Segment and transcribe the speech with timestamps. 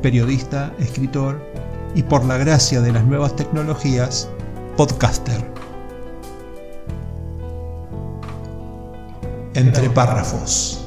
[0.00, 1.40] periodista, escritor
[1.94, 4.30] y por la gracia de las nuevas tecnologías,
[4.76, 5.44] podcaster.
[9.54, 10.86] Entre párrafos.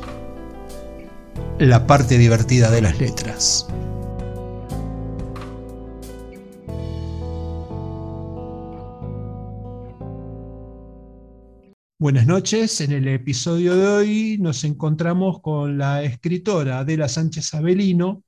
[1.59, 3.67] La parte divertida de las letras.
[12.03, 18.23] Buenas noches, en el episodio de hoy nos encontramos con la escritora Adela Sánchez Avelino,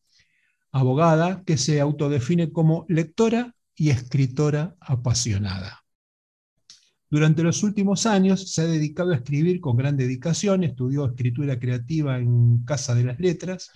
[0.75, 5.85] abogada que se autodefine como lectora y escritora apasionada.
[7.09, 12.17] Durante los últimos años se ha dedicado a escribir con gran dedicación, estudió escritura creativa
[12.17, 13.71] en Casa de las Letras,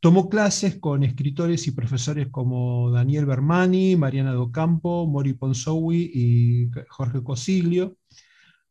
[0.00, 7.22] tomó clases con escritores y profesores como Daniel Bermani, Mariana Docampo, Mori Ponsowi y Jorge
[7.22, 7.98] Cosiglio,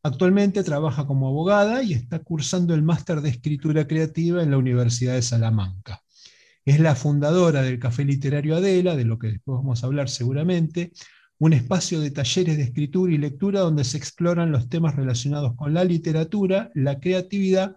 [0.02, 5.12] Actualmente trabaja como abogada y está cursando el máster de escritura creativa en la Universidad
[5.12, 6.02] de Salamanca.
[6.64, 10.92] Es la fundadora del Café Literario Adela, de lo que después vamos a hablar seguramente,
[11.38, 15.72] un espacio de talleres de escritura y lectura donde se exploran los temas relacionados con
[15.72, 17.76] la literatura, la creatividad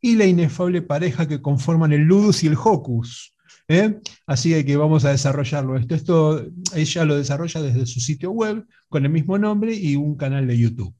[0.00, 3.34] y la inefable pareja que conforman el ludus y el hocus.
[3.68, 4.00] ¿eh?
[4.26, 5.76] Así que vamos a desarrollarlo.
[5.76, 10.16] Esto, esto ella lo desarrolla desde su sitio web con el mismo nombre y un
[10.16, 10.94] canal de YouTube.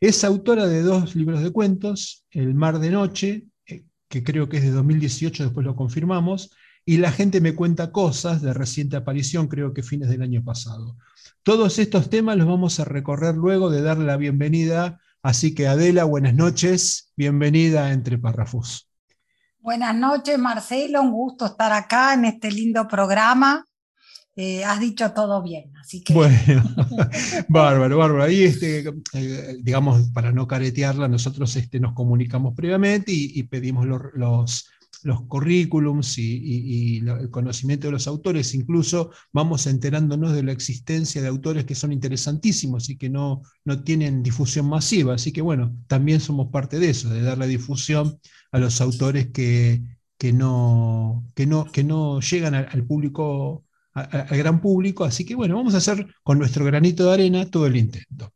[0.00, 3.44] Es autora de dos libros de cuentos, El mar de noche,
[4.10, 6.50] que creo que es de 2018, después lo confirmamos,
[6.84, 10.96] y La gente me cuenta cosas, de reciente aparición, creo que fines del año pasado.
[11.44, 16.04] Todos estos temas los vamos a recorrer luego de darle la bienvenida, así que Adela,
[16.04, 18.88] buenas noches, bienvenida a Entre Párrafos.
[19.60, 23.64] Buenas noches, Marcelo, un gusto estar acá en este lindo programa.
[24.36, 26.14] Eh, has dicho todo bien, así que...
[26.14, 26.62] Bueno,
[27.48, 28.22] bárbaro, bárbaro.
[28.22, 34.70] Ahí, este, eh, digamos, para no caretearla, nosotros este, nos comunicamos previamente y, pedimos los,
[35.02, 38.54] los, currículums y, el conocimiento de los autores.
[38.54, 43.82] Incluso vamos enterándonos de la existencia de autores que son interesantísimos y que no, no
[43.82, 45.14] tienen difusión masiva.
[45.14, 48.20] Así que bueno, también somos parte de eso, de dar la difusión
[48.52, 49.82] a los autores que,
[50.16, 53.64] que, no, que, no, que no llegan al público
[53.94, 55.04] al gran público.
[55.04, 58.32] Así que bueno, vamos a hacer con nuestro granito de arena todo el intento.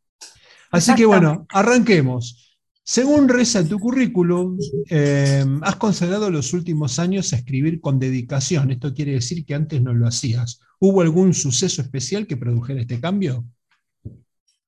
[0.70, 2.40] Así que bueno, arranquemos.
[2.86, 4.58] Según reza tu currículum,
[4.90, 8.70] eh, has consagrado los últimos años a escribir con dedicación.
[8.70, 10.60] Esto quiere decir que antes no lo hacías.
[10.80, 13.46] ¿Hubo algún suceso especial que produjera este cambio?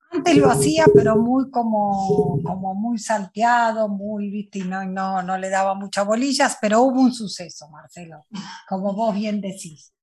[0.09, 5.37] Antes lo hacía, pero muy como, como muy salteado, muy, viste, y no, no, no
[5.37, 8.25] le daba muchas bolillas, pero hubo un suceso, Marcelo,
[8.67, 9.93] como vos bien decís.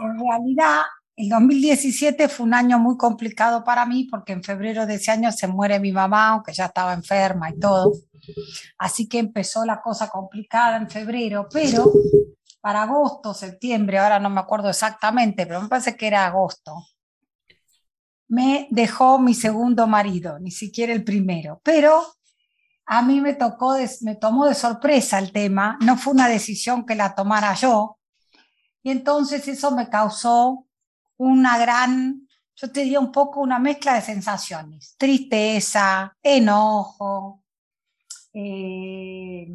[0.00, 0.82] En realidad,
[1.16, 5.32] el 2017 fue un año muy complicado para mí porque en febrero de ese año
[5.32, 7.92] se muere mi mamá, aunque ya estaba enferma y todo.
[8.78, 11.90] Así que empezó la cosa complicada en febrero, pero
[12.60, 16.74] para agosto, septiembre, ahora no me acuerdo exactamente, pero me parece que era agosto,
[18.28, 22.04] me dejó mi segundo marido, ni siquiera el primero, pero
[22.86, 26.94] a mí me tocó, me tomó de sorpresa el tema, no fue una decisión que
[26.94, 27.98] la tomara yo,
[28.86, 30.64] y entonces eso me causó
[31.16, 37.42] una gran, yo te diría un poco una mezcla de sensaciones, tristeza, enojo,
[38.32, 39.48] eh,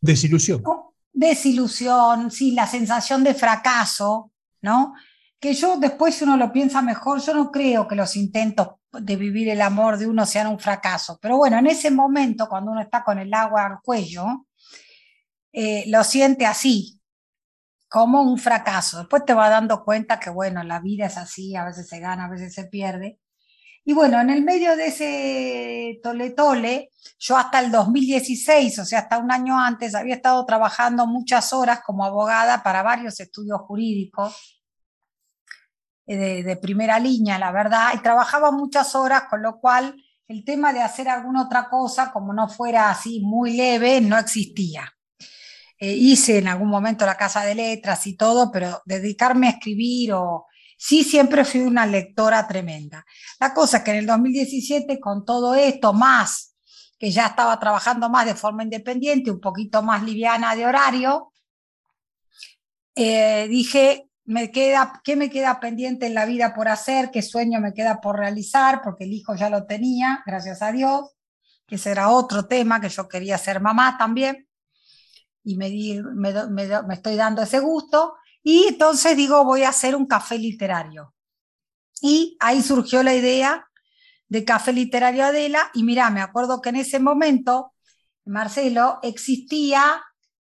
[0.00, 0.62] desilusión.
[1.12, 4.30] Desilusión, sí, la sensación de fracaso,
[4.62, 4.94] ¿no?
[5.40, 9.48] Que yo después uno lo piensa mejor, yo no creo que los intentos de vivir
[9.48, 13.02] el amor de uno sean un fracaso, pero bueno, en ese momento, cuando uno está
[13.02, 14.46] con el agua al cuello,
[15.52, 16.99] eh, lo siente así,
[17.90, 18.98] como un fracaso.
[18.98, 22.26] Después te vas dando cuenta que, bueno, la vida es así, a veces se gana,
[22.26, 23.18] a veces se pierde.
[23.84, 29.00] Y bueno, en el medio de ese tole tole, yo hasta el 2016, o sea,
[29.00, 34.62] hasta un año antes, había estado trabajando muchas horas como abogada para varios estudios jurídicos
[36.06, 39.96] eh, de, de primera línea, la verdad, y trabajaba muchas horas, con lo cual
[40.28, 44.92] el tema de hacer alguna otra cosa, como no fuera así muy leve, no existía.
[45.80, 50.12] Eh, hice en algún momento la casa de letras y todo, pero dedicarme a escribir
[50.12, 50.46] o...
[50.76, 53.04] Sí, siempre fui una lectora tremenda.
[53.38, 56.50] La cosa es que en el 2017, con todo esto, más
[56.98, 61.32] que ya estaba trabajando más de forma independiente, un poquito más liviana de horario,
[62.94, 67.10] eh, dije, me queda, ¿qué me queda pendiente en la vida por hacer?
[67.10, 68.82] ¿Qué sueño me queda por realizar?
[68.82, 71.16] Porque el hijo ya lo tenía, gracias a Dios,
[71.66, 74.46] que ese era otro tema, que yo quería ser mamá también,
[75.42, 75.70] y me,
[76.14, 78.14] me, me estoy dando ese gusto.
[78.42, 81.14] Y entonces digo, voy a hacer un café literario.
[82.00, 83.66] Y ahí surgió la idea
[84.28, 85.70] de Café Literario Adela.
[85.74, 87.74] Y mira, me acuerdo que en ese momento,
[88.24, 90.02] Marcelo, existía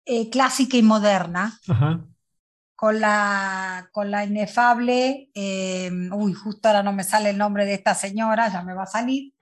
[0.04, 1.58] eh, clásica y moderna.
[2.74, 7.72] Con la, con la inefable, eh, uy, justo ahora no me sale el nombre de
[7.72, 9.32] esta señora, ya me va a salir,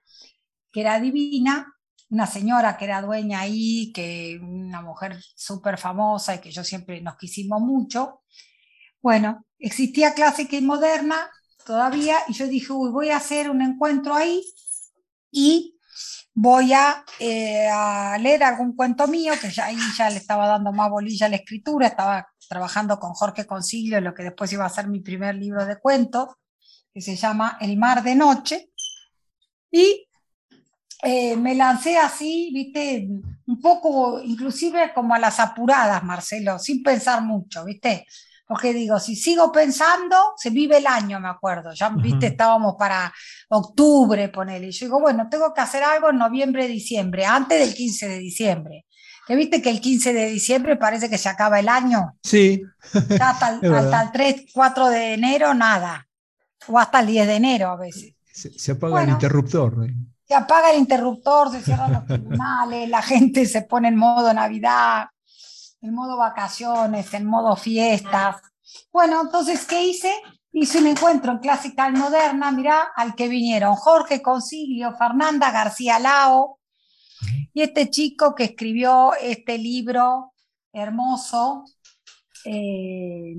[0.71, 1.74] que era divina,
[2.15, 7.01] una señora que era dueña ahí, que una mujer súper famosa y que yo siempre
[7.01, 8.23] nos quisimos mucho.
[9.03, 11.29] Bueno, existía clásica y moderna
[11.67, 14.45] todavía y yo dije, uy, voy a hacer un encuentro ahí
[15.33, 15.77] y
[16.33, 20.73] voy a, eh, a, leer algún cuento mío, que ya ahí ya le estaba dando
[20.73, 24.65] más bolilla a la escritura, estaba trabajando con Jorge Concilio en lo que después iba
[24.65, 26.29] a ser mi primer libro de cuentos,
[26.93, 28.71] que se llama El mar de noche.
[29.73, 30.07] Y
[31.05, 33.09] eh, me lancé así, viste,
[33.47, 38.07] un poco, inclusive como a las apuradas, Marcelo, sin pensar mucho, viste.
[38.47, 41.73] Porque digo, si sigo pensando, se vive el año, me acuerdo.
[41.73, 43.13] Ya, viste, estábamos para
[43.49, 44.69] octubre, ponele.
[44.69, 48.19] Y yo digo, bueno, tengo que hacer algo en noviembre, diciembre, antes del 15 de
[48.19, 48.85] diciembre.
[49.27, 52.19] ¿Te viste que el 15 de diciembre parece que se acaba el año?
[52.23, 52.63] Sí.
[53.09, 53.61] Ya hasta, el
[54.13, 56.07] 3, 4 de enero, nada.
[56.69, 58.15] O hasta el 10 de enero a veces.
[58.31, 59.87] Se, apaga el interruptor.
[59.87, 59.95] ¿eh?
[60.27, 65.07] Se apaga el interruptor, se cierran los tribunales, la gente se pone en modo Navidad
[65.85, 68.37] en modo vacaciones, en modo fiestas.
[68.91, 70.11] Bueno, entonces, ¿qué hice?
[70.51, 76.59] Hice un encuentro en Clásica Moderna, mirá, al que vinieron Jorge Concilio, Fernanda García Lao,
[77.53, 80.33] y este chico que escribió este libro
[80.73, 81.65] hermoso,
[82.47, 83.35] eh,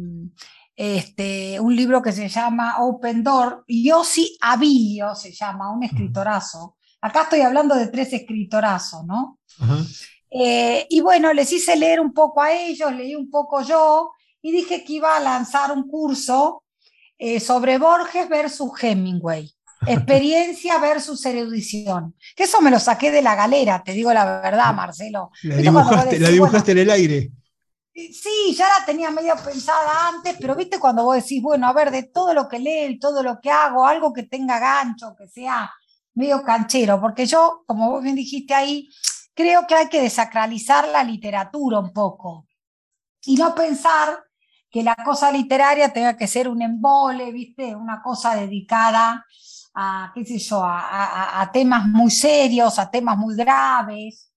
[0.76, 6.75] este, un libro que se llama Open Door, Yossi Abilio se llama, un escritorazo.
[7.06, 9.38] Acá estoy hablando de tres escritorazos, ¿no?
[10.32, 14.12] Eh, y bueno, les hice leer un poco a ellos, leí un poco yo
[14.42, 16.64] y dije que iba a lanzar un curso
[17.20, 19.54] eh, sobre Borges versus Hemingway.
[19.88, 22.16] Experiencia versus erudición.
[22.36, 25.30] Que eso me lo saqué de la galera, te digo la verdad, Marcelo.
[25.44, 27.30] La dibujaste, en el aire.
[27.94, 31.92] Sí, ya la tenía medio pensada antes, pero viste cuando vos decís, bueno, a ver,
[31.92, 35.72] de todo lo que leo todo lo que hago, algo que tenga gancho, que sea
[36.16, 38.90] medio canchero, porque yo, como vos bien dijiste ahí,
[39.34, 42.48] creo que hay que desacralizar la literatura un poco
[43.26, 44.24] y no pensar
[44.70, 47.76] que la cosa literaria tenga que ser un embole, ¿viste?
[47.76, 49.26] Una cosa dedicada
[49.74, 54.34] a, qué sé yo, a, temas muy serios, a temas muy graves,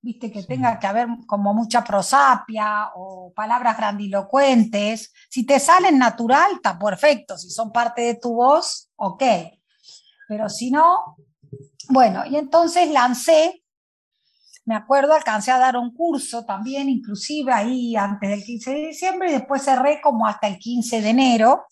[0.00, 0.30] ¿viste?
[0.30, 5.12] Que tenga que haber como mucha prosapia o palabras grandilocuentes.
[5.28, 7.36] Si te salen natural, está perfecto.
[7.36, 9.22] Si son parte de tu voz, ok.
[10.32, 11.18] Pero si no,
[11.90, 13.62] bueno, y entonces lancé
[14.64, 19.28] me acuerdo, alcancé a dar un curso también, inclusive ahí antes del 15 de diciembre,
[19.28, 21.64] y después cerré como hasta el 15 de enero,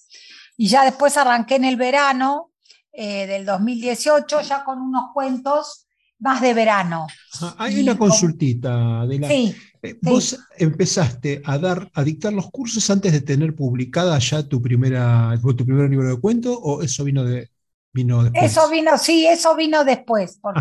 [0.57, 2.51] y ya después arranqué en el verano
[2.93, 5.87] eh, del 2018, ya con unos cuentos
[6.19, 7.07] más de verano.
[7.57, 13.13] hay una consultita, de Sí, eh, ¿Vos empezaste a dar, a dictar los cursos antes
[13.13, 17.50] de tener publicada ya tu primera, tu primer libro de cuento o eso vino de,
[18.35, 20.61] eso vino, sí, eso vino después, porque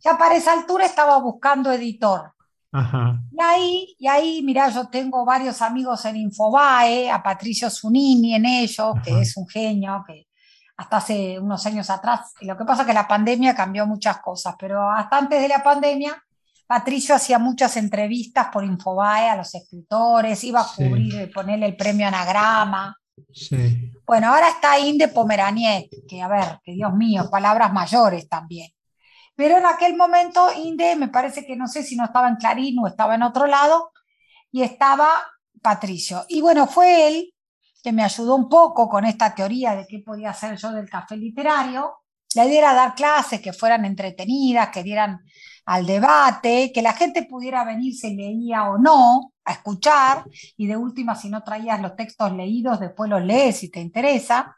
[0.00, 2.32] ya para esa altura estaba buscando editor.
[2.72, 8.46] Y ahí, y ahí, mira, yo tengo varios amigos en Infobae, a Patricio Zunini en
[8.46, 10.28] ellos, que es un genio, que
[10.76, 14.18] hasta hace unos años atrás, y lo que pasa es que la pandemia cambió muchas
[14.20, 16.22] cosas, pero hasta antes de la pandemia,
[16.68, 22.06] Patricio hacía muchas entrevistas por Infobae a los escritores, iba a cubrir, ponerle el premio
[22.06, 22.94] Anagrama.
[24.06, 28.70] Bueno, ahora está Inde Pomeraniec, que a ver, que Dios mío, palabras mayores también.
[29.34, 32.78] Pero en aquel momento Inde, me parece que no sé si no estaba en Clarín
[32.78, 33.92] o estaba en otro lado,
[34.50, 35.08] y estaba
[35.62, 36.24] Patricio.
[36.28, 37.34] Y bueno, fue él
[37.82, 41.16] que me ayudó un poco con esta teoría de qué podía hacer yo del café
[41.16, 41.98] literario.
[42.34, 45.20] La idea era dar clases que fueran entretenidas, que dieran
[45.66, 50.24] al debate, que la gente pudiera venir si leía o no, a escuchar,
[50.56, 54.56] y de última, si no traías los textos leídos, después los lees si te interesa.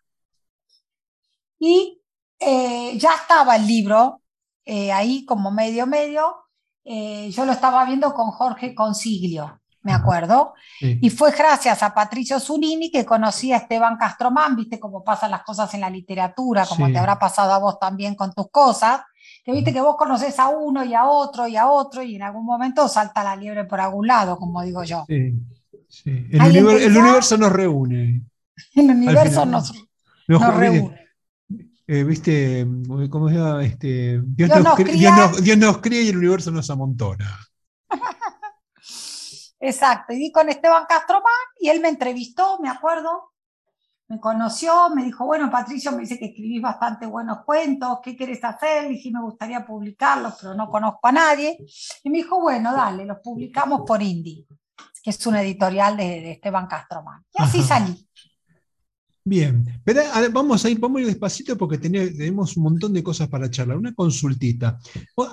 [1.58, 2.00] Y
[2.38, 4.22] eh, ya estaba el libro
[4.64, 6.36] eh, ahí como medio medio,
[6.84, 12.38] eh, yo lo estaba viendo con Jorge Consiglio, me acuerdo, y fue gracias a Patricio
[12.38, 16.86] Zunini que conocí a Esteban Castromán, viste cómo pasan las cosas en la literatura, como
[16.88, 19.00] te habrá pasado a vos también con tus cosas,
[19.44, 22.22] que viste que vos conoces a uno y a otro y a otro y en
[22.22, 25.04] algún momento salta la liebre por algún lado, como digo yo.
[25.08, 25.34] Sí.
[26.04, 28.22] El, univer- el universo nos reúne.
[28.74, 29.72] El universo nos,
[30.28, 31.00] Nos nos reúne.
[31.86, 32.64] Eh, ¿Viste?
[33.10, 33.64] ¿Cómo se llama?
[33.64, 34.94] Este, Dios, Dios nos cría.
[34.94, 37.38] Dios nos- Dios nos cría y el universo nos amontona.
[39.62, 41.24] Exacto, y di con Esteban Castromán
[41.58, 43.32] y él me entrevistó, me acuerdo,
[44.10, 48.42] me conoció, me dijo, bueno, Patricio, me dice que escribís bastante buenos cuentos, ¿qué quieres
[48.42, 48.82] hacer?
[48.82, 51.56] Le dije, me gustaría publicarlos, pero no conozco a nadie.
[52.02, 54.46] Y me dijo, bueno, dale, los publicamos por Indie,
[55.02, 57.24] que es una editorial de, de Esteban Castromán.
[57.38, 57.68] Y así Ajá.
[57.68, 58.06] salí.
[59.22, 62.92] Bien, pero a ver, vamos a ir, vamos a ir despacito porque tenemos un montón
[62.92, 63.76] de cosas para charlar.
[63.76, 64.80] Una consultita.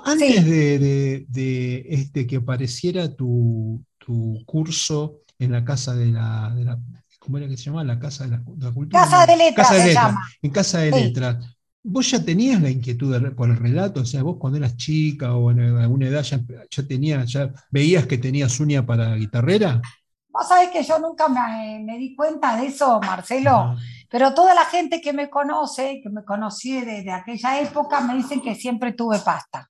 [0.06, 0.44] Antes Sí.
[0.44, 6.64] de, de- de, este, que apareciera tu, tu curso en la casa de la, de
[6.66, 6.80] la-
[7.28, 7.84] ¿cómo era que se llama?
[7.84, 9.04] La casa de la, la cultura.
[9.04, 10.22] Casa de Letras Casa de se Letras, llama.
[10.42, 11.04] En Casa de Sí.
[11.04, 11.58] Letras.
[11.84, 14.02] ¿Vos ya tenías la inquietud de- por el relato?
[14.02, 16.40] O sea, vos cuando eras chica o en alguna edad ya,
[16.72, 19.82] ya tenías, ya veías que tenías uña para guitarrera?
[20.30, 23.52] Vos sabés que yo nunca me, me di cuenta de eso, Marcelo.
[23.52, 23.76] Ajá.
[24.10, 28.40] Pero toda la gente que me conoce, que me conocí desde aquella época, me dicen
[28.42, 29.70] que siempre tuve pasta.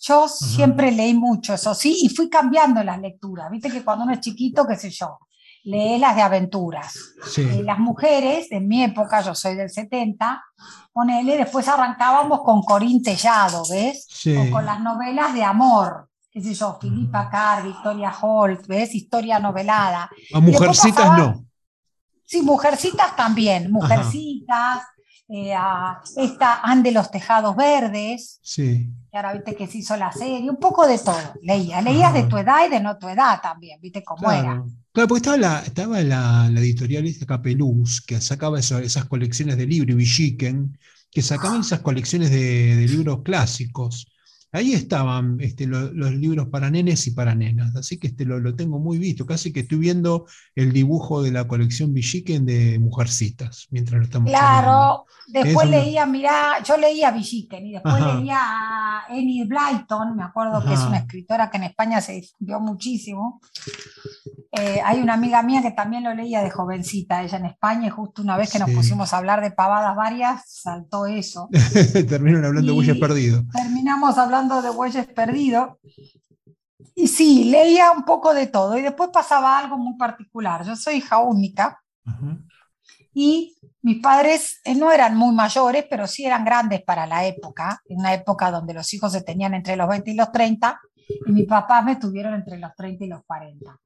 [0.00, 3.50] Yo siempre leí mucho, eso sí, y fui cambiando las lecturas.
[3.50, 5.18] Viste que cuando uno es chiquito, qué sé yo,
[5.68, 6.94] lee las de aventuras.
[7.30, 7.42] Sí.
[7.42, 10.42] Eh, las mujeres de mi época, yo soy del 70,
[10.92, 14.06] ponele, después arrancábamos con Corín Tellado, ¿ves?
[14.08, 14.34] Sí.
[14.36, 18.94] O con las novelas de amor, qué sé yo, Filipa Carr, Victoria Holt, ¿ves?
[18.94, 20.08] Historia novelada.
[20.34, 21.44] A mujercitas no.
[22.24, 24.82] Sí, mujercitas también, mujercitas,
[25.28, 28.88] eh, a esta Ande los Tejados Verdes, Sí.
[29.10, 32.24] que ahora viste que se hizo la serie, un poco de todo, leía, leías de
[32.24, 34.62] tu edad y de no tu edad también, viste cómo era.
[34.98, 35.08] Claro.
[35.08, 39.66] Porque estaba la, estaba la, la editorial esta Capeluz, que sacaba eso- esas colecciones de
[39.66, 40.78] libros, y Villiquen,
[41.10, 44.06] que sacaban esas colecciones de, de libros clásicos.
[44.50, 48.40] Ahí estaban este, lo- los libros para nenes y para nenas, así que este, lo,
[48.40, 50.24] lo tengo muy visto, casi que estoy viendo
[50.54, 54.30] el dibujo de la colección Villiquen de Mujercitas, mientras lo estamos.
[54.30, 58.14] Claro, después leía, mirá, yo leía Villiquen y después Ajá.
[58.14, 62.58] leía a Enid Blyton, me acuerdo que es una escritora que en España se difundió
[62.58, 63.40] muchísimo.
[64.50, 67.90] Eh, hay una amiga mía que también lo leía de jovencita, ella en España, y
[67.90, 71.48] justo una vez que nos pusimos a hablar de pavadas varias, saltó eso.
[72.08, 73.42] Terminan hablando de Bueyes Perdido.
[73.52, 75.76] terminamos hablando de Bueyes Perdidos.
[76.94, 78.78] Y sí, leía un poco de todo.
[78.78, 80.64] Y después pasaba algo muy particular.
[80.64, 82.38] Yo soy hija única Ajá.
[83.12, 87.80] y mis padres eh, no eran muy mayores, pero sí eran grandes para la época,
[87.86, 90.80] en una época donde los hijos se tenían entre los 20 y los 30,
[91.26, 93.78] y mis papás me tuvieron entre los 30 y los 40.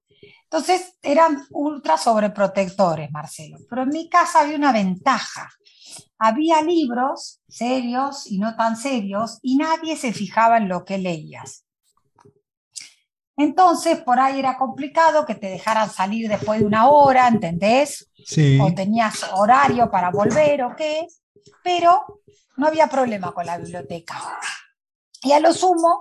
[0.45, 3.59] Entonces eran ultra sobreprotectores, Marcelo.
[3.69, 5.49] Pero en mi casa había una ventaja.
[6.19, 11.65] Había libros serios y no tan serios, y nadie se fijaba en lo que leías.
[13.37, 18.09] Entonces, por ahí era complicado que te dejaran salir después de una hora, ¿entendés?
[18.25, 18.59] Sí.
[18.61, 21.09] o tenías horario para volver o qué,
[21.65, 22.21] pero
[22.57, 24.15] no había problema con la biblioteca.
[25.23, 26.01] Y a lo sumo,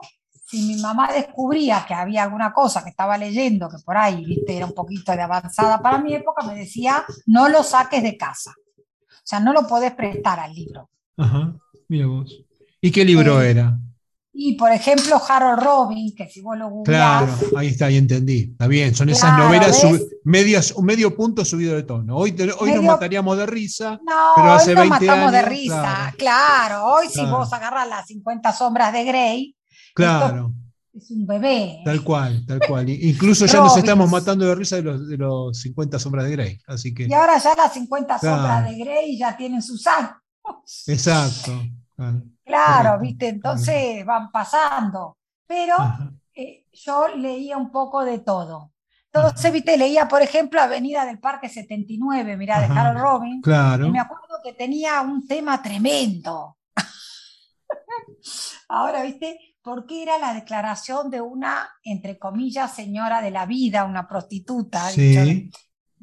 [0.52, 4.58] si mi mamá descubría que había alguna cosa que estaba leyendo, que por ahí viste,
[4.58, 8.54] era un poquito de avanzada para mi época, me decía, no lo saques de casa.
[8.78, 10.90] O sea, no lo podés prestar al libro.
[11.18, 11.54] Ajá.
[11.88, 12.44] Mira vos.
[12.82, 13.78] ¿Y qué libro Eh, era?
[14.34, 18.50] Y por ejemplo, Harold Robin, que si vos lo googleás, Claro, ahí está, ahí entendí.
[18.52, 19.86] Está bien, son esas Claro, novelas
[20.24, 22.16] medias, un medio punto subido de tono.
[22.16, 24.00] Hoy, te- hoy nos mataríamos de risa.
[24.06, 25.82] No, Pero hace hoy nos 20 matamos de risa.
[25.82, 26.16] claro.
[26.18, 29.56] Claro, hoy si vos agarras las 50 sombras de Grey,
[29.94, 30.54] Claro,
[30.94, 31.82] es un bebé.
[31.86, 32.90] tal cual, tal cual.
[32.90, 36.60] Incluso ya nos estamos matando de risa de los, de los 50 sombras de Grey.
[36.68, 38.38] Así que, Y ahora ya las 50 Claro.
[38.38, 40.12] sombras de Grey ya tienen sus años.
[40.88, 41.52] exacto.
[41.96, 42.24] claro.
[42.44, 45.18] Claro, Correcto, viste, entonces van pasando.
[45.48, 45.76] Pero
[46.34, 48.74] eh, yo leía un poco de todo.
[49.14, 49.52] Entonces, Ajá.
[49.54, 52.66] viste, leía, por ejemplo, Avenida del Parque 79, mirá, de.
[52.68, 53.42] Harold Robin.
[53.42, 53.88] Claro.
[53.88, 56.58] Y me acuerdo que tenía un tema tremendo.
[58.70, 59.51] Ahora, ¿viste?
[59.62, 65.22] Porque era la declaración de una, entre comillas, señora de la vida, una prostituta, dicho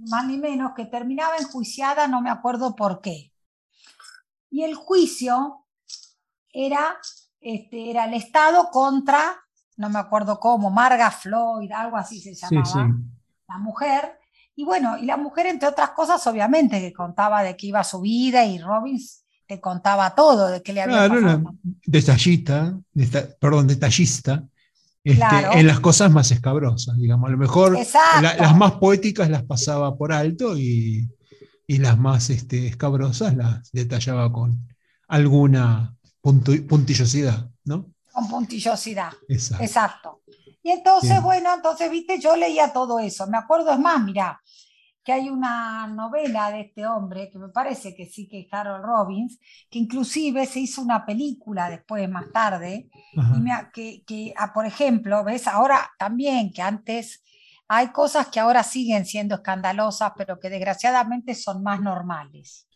[0.06, 3.32] más ni menos, que terminaba enjuiciada, no me acuerdo por qué.
[4.50, 5.66] Y el juicio
[6.50, 6.96] era,
[7.40, 9.36] este, era el Estado contra,
[9.76, 12.78] no me acuerdo cómo, Marga Floyd, algo así se llamaba, sí.
[13.48, 14.18] la mujer.
[14.54, 18.00] Y bueno, y la mujer, entre otras cosas, obviamente, que contaba de qué iba su
[18.00, 21.38] vida y Robbins te contaba todo, de qué le había Claro, pasado.
[21.38, 21.52] una
[21.86, 24.44] detallista, deta- perdón, detallista,
[25.02, 25.52] este, Claro.
[25.54, 27.28] en las cosas más escabrosas, digamos.
[27.28, 27.76] A lo mejor
[28.22, 31.08] la- las más poéticas las pasaba por alto y,
[31.66, 34.68] y las más este, escabrosas las detallaba con
[35.08, 37.86] alguna puntu- puntillosidad, ¿no?
[38.12, 39.12] Con puntillosidad.
[39.28, 39.64] Exacto.
[39.64, 40.20] Exacto.
[40.62, 41.22] Y entonces, Bien.
[41.22, 43.26] bueno, entonces, viste, yo leía todo eso.
[43.28, 44.38] Me acuerdo, es más, mira,
[45.08, 48.84] que hay una novela de este hombre, que me parece que sí que es Harold
[48.84, 49.38] Robbins,
[49.70, 53.34] que inclusive se hizo una película después, más tarde, Ajá.
[53.34, 57.24] y me que, que, ah, por ejemplo, ves, ahora también, que antes
[57.68, 62.68] hay cosas que ahora siguen siendo escandalosas, pero que desgraciadamente son más normales.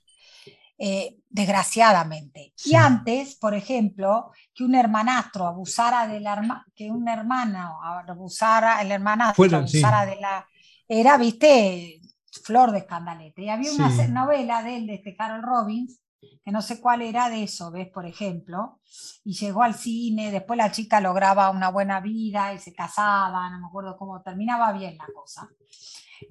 [0.79, 2.55] Eh, desgraciadamente.
[2.57, 2.71] Sí.
[2.71, 8.81] Y antes, por ejemplo, que un hermanastro abusara de la herma- que un hermano abusara,
[8.81, 9.55] el hermanastro sí.
[9.55, 10.49] abusara de la,
[10.89, 12.01] era, viste,
[12.45, 13.43] flor de escandalete.
[13.43, 14.11] Y había una Sí.
[14.11, 16.01] novela de él, de este Harold Robbins,
[16.45, 17.89] que no sé cuál era de eso, ¿ves?
[17.89, 18.81] Por ejemplo,
[19.25, 23.61] y llegó al cine, después la chica lograba una buena vida y se casaba, no
[23.61, 25.49] me acuerdo cómo terminaba bien la cosa.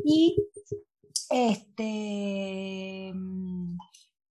[0.04, 0.38] Y
[1.30, 3.78] este, mm,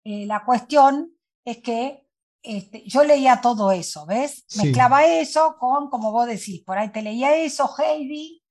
[0.04, 1.12] eh, la cuestión
[1.44, 2.06] es que
[2.42, 4.44] este, yo leía todo eso, ¿ves?
[4.48, 4.62] Sí.
[4.62, 8.42] Mezclaba eso con, como vos decís, por ahí te leía eso, Heidi,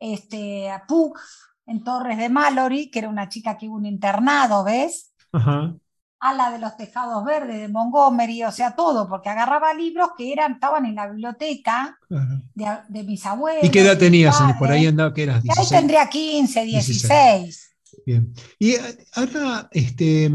[0.00, 1.18] este, Puck
[1.66, 5.12] en Torres de Mallory, que era una chica que hubo un internado, ¿ves?
[5.32, 5.74] Ajá.
[6.18, 10.32] a la de los tejados verdes de Montgomery, o sea, todo, porque agarraba libros que
[10.32, 13.64] eran, estaban en la biblioteca de, de mis abuelos.
[13.64, 14.36] ¿Y qué edad tenías?
[14.58, 15.44] Por ahí andaba, que eras?
[15.44, 15.68] Y ahí 16.
[15.68, 17.02] tendría 15, 16.
[17.02, 17.76] 16.
[18.06, 18.32] Bien.
[18.58, 20.30] Y eh, ahora, este,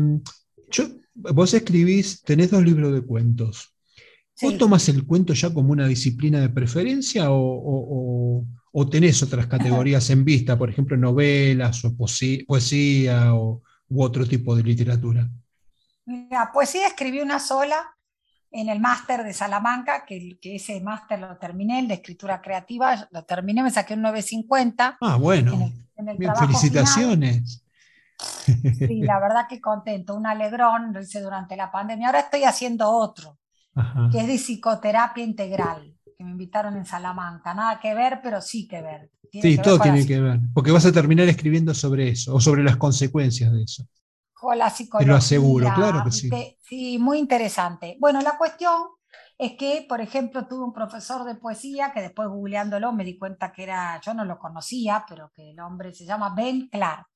[0.70, 0.84] yo,
[1.16, 3.71] vos escribís, tenés dos libros de cuentos.
[4.42, 4.58] ¿Vos Sí.
[4.58, 9.48] tomas el cuento ya como una disciplina de preferencia o, o- o- o tenés otras
[9.48, 15.30] categorías en vista, por ejemplo, novelas o poesía, o, u otro tipo de literatura?
[16.06, 17.96] Mira, poesía escribí una sola
[18.50, 23.08] en el máster de Salamanca, que, que ese máster lo terminé, el de escritura creativa,
[23.12, 24.98] lo terminé, me saqué un 950.
[25.02, 25.54] Ah, bueno.
[25.54, 26.62] En el, en el Bien, trabajo final.
[26.62, 27.64] felicitaciones.
[28.18, 32.08] Sí, la verdad que contento, un alegrón, lo hice durante la pandemia.
[32.08, 33.38] Ahora estoy haciendo otro,
[33.75, 34.10] Ajá.
[34.12, 37.54] que es de psicoterapia integral, que me invitaron en Salamanca.
[37.54, 39.12] Nada que ver, pero sí que ver.
[39.30, 42.42] Tiene Sí, que todo tiene que ver, porque vas a terminar escribiendo sobre eso o
[42.42, 43.86] sobre las consecuencias de eso.
[44.34, 45.16] con la psicología.
[45.18, 46.29] aseguro, claro que sí.
[46.62, 47.98] Sí, muy interesante.
[48.00, 48.74] Bueno, la cuestión
[49.38, 53.51] es que, por ejemplo, tuve un profesor de poesía que después googleándolo me di cuenta
[53.51, 57.07] que era, yo no lo conocía, pero que el hombre se llama Ben Clark.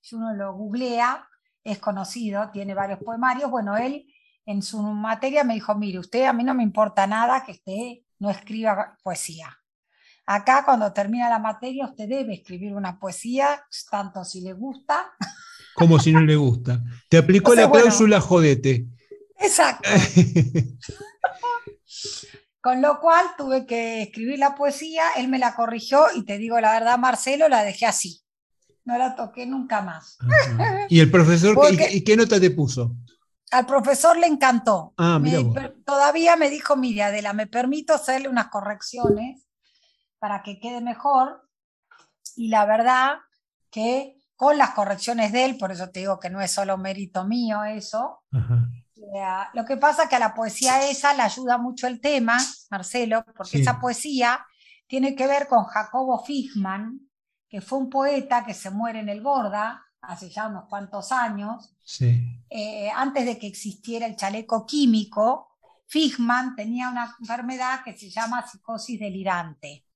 [0.00, 1.26] Si uno lo googlea,
[1.64, 3.50] es conocido, tiene varios poemarios.
[3.50, 4.06] Bueno, él
[4.50, 8.02] en su materia me dijo, mire, usted a mí no me importa nada que usted
[8.18, 9.54] no escriba poesía.
[10.24, 15.12] Acá cuando termina la materia usted debe escribir una poesía, tanto si le gusta.
[15.74, 16.82] Como si no le gusta.
[17.10, 17.84] Te aplicó O sea, la bueno.
[17.84, 18.86] cláusula jodete.
[19.38, 19.88] Exacto.
[22.60, 26.58] Con lo cual tuve que escribir la poesía, él me la corrigió y te digo
[26.60, 28.20] la verdad, Marcelo, la dejé así.
[28.84, 30.16] No la toqué nunca más.
[30.20, 30.86] Ajá.
[30.88, 32.96] ¿Y el profesor, Porque- y qué nota te puso?
[33.50, 34.94] Al profesor le encantó.
[34.96, 35.56] Ah, mira vos.
[35.84, 39.46] todavía me dijo, mire Adela, me permito hacerle unas correcciones
[40.18, 41.48] para que quede mejor.
[42.36, 43.18] Y la verdad
[43.70, 47.24] que con las correcciones de él, por eso te digo que no es solo mérito
[47.24, 48.68] mío eso, Ajá.
[49.54, 52.36] Lo que pasa es que a la poesía esa le ayuda mucho el tema,
[52.70, 53.60] Marcelo, porque Sí.
[53.62, 54.44] esa poesía
[54.86, 57.00] tiene que ver con Jacobo Fishman,
[57.48, 61.74] que fue un poeta que se muere en el Borda hace ya unos cuantos años,
[61.82, 62.22] Sí.
[62.50, 65.56] eh, antes de que existiera el chaleco químico,
[65.86, 69.86] Fishman tenía una enfermedad que se llama psicosis delirante.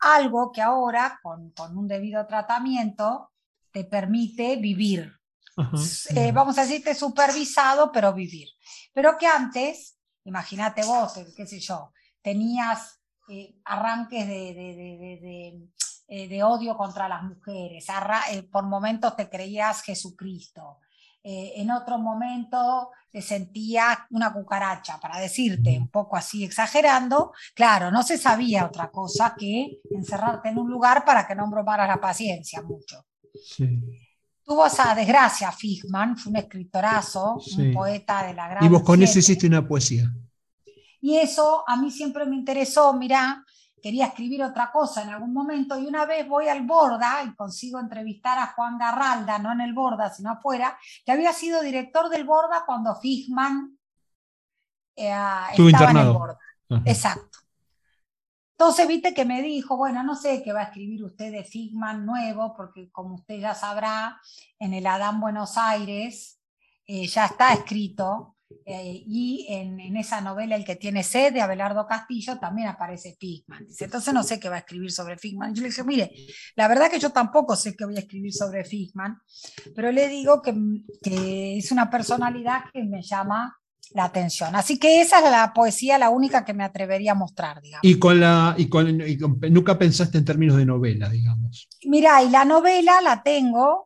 [0.00, 3.32] Algo que ahora, con, con un debido tratamiento,
[3.70, 5.12] te permite vivir
[5.56, 5.76] Ajá.
[6.14, 8.48] eh, vamos a decirte supervisado, pero vivir.
[8.92, 15.18] Pero que antes, imagínate vos, qué sé yo, tenías eh, arranques de, de- de- de-
[15.20, 15.68] de,
[16.08, 20.78] eh, de odio contra las mujeres, arra- eh, por momentos te creías Jesucristo,
[21.22, 27.90] eh, en otro momento te sentías una cucaracha, para decirte, un poco así exagerando, claro,
[27.90, 32.00] no se sabía otra cosa que encerrarte en un lugar para que no bromaras la
[32.00, 33.04] paciencia mucho.
[33.42, 33.80] Sí.
[34.44, 37.60] Tuvo esa desgracia Fishman, fue un escritorazo, Sí.
[37.68, 40.04] un poeta de la gran Y vos con eso hiciste una poesía.
[41.00, 43.44] Y eso a mí siempre me interesó, mirá,
[43.86, 47.78] quería escribir otra cosa en algún momento y una vez voy al Borda y consigo
[47.78, 52.24] entrevistar a Juan Garralda, no en el Borda, sino afuera, que había sido director del
[52.24, 53.78] Borda cuando Fishman
[54.96, 55.14] eh,
[55.56, 56.12] estaba en el.
[56.12, 56.36] Borda.
[56.68, 56.82] Ajá.
[56.84, 57.38] Exacto.
[58.58, 62.04] Entonces, viste que me dijo, bueno, no sé qué va a escribir usted de Figman
[62.04, 64.20] nuevo, porque como usted ya sabrá,
[64.58, 66.40] en el Adán Buenos Aires
[66.88, 71.40] eh, ya está escrito, eh, y en, en esa novela El que tiene sed de
[71.40, 73.66] Abelardo Castillo también aparece Figman.
[73.66, 75.54] Dice, entonces no sé qué va a escribir sobre Figman.
[75.54, 76.12] Yo le dije, mire,
[76.54, 79.18] la verdad que yo tampoco sé qué voy a escribir sobre Figman,
[79.74, 80.54] pero le digo que,
[81.02, 83.56] que es una personalidad que me llama
[83.92, 84.54] la atención.
[84.54, 87.84] Así que esa es la poesía, la única que me atrevería a mostrar, digamos.
[87.84, 88.98] Y con la, y con,
[89.50, 91.68] nunca pensaste en términos de novela, digamos.
[91.84, 93.85] Mira, y la novela la tengo,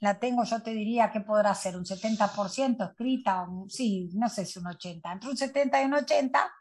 [0.00, 4.58] la tengo, yo te diría que podrá ser un 70% escrita, sí, no sé si
[4.58, 6.52] un 80, entre un 70 y un 80.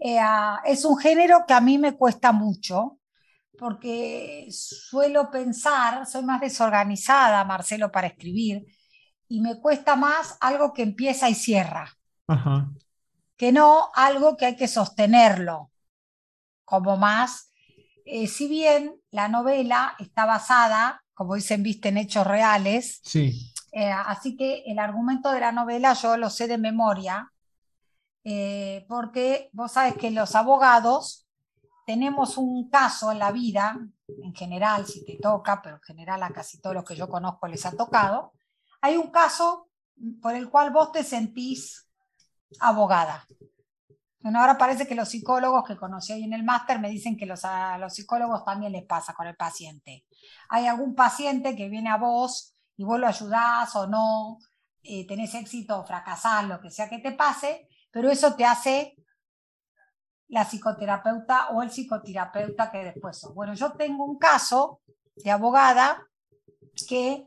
[0.00, 0.18] Eh,
[0.64, 2.98] es un género que a mí me cuesta mucho,
[3.56, 8.66] porque suelo pensar, soy más desorganizada, Marcelo, para escribir,
[9.28, 11.96] y me cuesta más algo que empieza y cierra,
[13.36, 15.70] que no algo que hay que sostenerlo,
[16.64, 17.52] como más,
[18.04, 23.52] eh, si bien la novela está basada, como dicen, viste, en hechos reales, sí.
[23.72, 27.32] Eh, así que el argumento de la novela yo lo sé de memoria,
[28.22, 31.26] eh, porque vos sabes que los abogados
[31.84, 36.30] tenemos un caso en la vida, en general, si te toca, pero en general a
[36.30, 38.32] casi todos los que yo conozco les ha tocado,
[38.80, 39.68] hay un caso
[40.22, 41.88] por el cual vos te sentís
[42.60, 43.26] abogada.
[44.20, 47.26] Bueno, ahora parece que los psicólogos que conocí ahí en el máster me dicen que
[47.26, 50.04] los, a los psicólogos también les pasa con el paciente.
[50.48, 54.38] Hay algún paciente que viene a vos y vos lo ayudás o no,
[54.82, 58.96] eh, tenés éxito o fracasás, lo que sea que te pase, pero eso te hace
[60.28, 63.34] la psicoterapeuta o el psicoterapeuta que después sos.
[63.34, 64.80] Bueno, yo tengo un caso
[65.16, 66.06] de abogada
[66.88, 67.26] que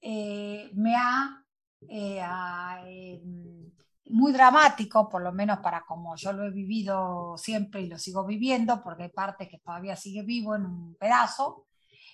[0.00, 1.44] eh, me ha,
[1.88, 3.69] eh, em,
[4.10, 8.24] muy dramático, por lo menos para como yo lo he vivido siempre y lo sigo
[8.24, 11.66] viviendo, porque hay parte que todavía sigue vivo en un pedazo.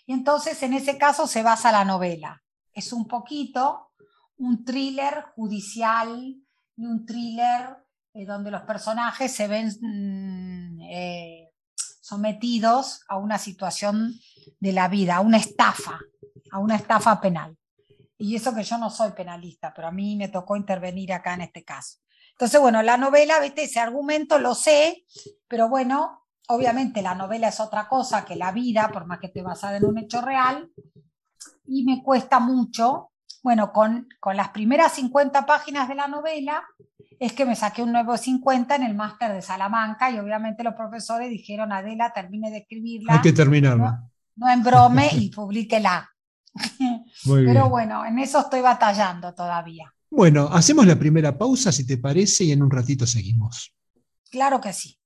[0.07, 2.43] Y entonces en ese caso se basa la novela.
[2.73, 3.93] Es un poquito
[4.39, 6.37] un thriller judicial
[6.77, 7.77] y un thriller
[8.15, 10.81] eh, donde los personajes se ven mm,
[12.01, 14.15] sometidos a una situación
[14.61, 15.99] de la vida, a una estafa,
[16.53, 17.57] a una estafa penal.
[18.19, 21.43] Y eso que yo no soy penalista, pero a mí me tocó intervenir acá en
[21.43, 21.99] este caso.
[22.33, 25.05] Entonces, bueno, la novela, viste, ese argumento lo sé,
[25.49, 29.43] pero bueno, obviamente la novela es otra cosa que la vida, por más que esté
[29.43, 30.71] basada en un hecho real,
[31.67, 33.11] y me cuesta mucho.
[33.43, 36.65] Bueno, con, con las primeras 50 páginas de la novela
[37.19, 40.75] es que me saqué un nuevo 50 en el máster de Salamanca y obviamente los
[40.75, 43.15] profesores dijeron, Adela, termine de escribirla.
[43.15, 44.03] Hay que terminarla.
[44.35, 46.11] No, no en brome y publíquela.
[47.25, 49.93] Pero bueno, en eso estoy batallando todavía.
[50.11, 53.75] Bueno, hacemos la primera pausa, si te parece, y en un ratito seguimos.
[54.31, 54.99] Claro que sí.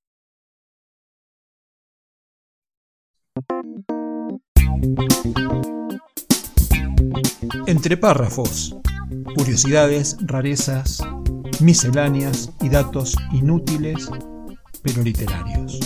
[7.67, 8.77] Entre párrafos,
[9.35, 11.03] curiosidades, rarezas,
[11.61, 14.11] misceláneas y datos inútiles,
[14.83, 15.79] pero literarios.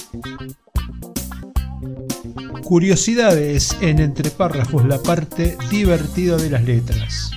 [2.65, 7.31] Curiosidades en entre párrafos, la parte divertida de las letras.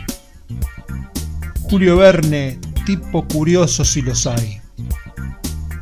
[1.64, 4.62] Julio Verne, tipo curioso si los hay.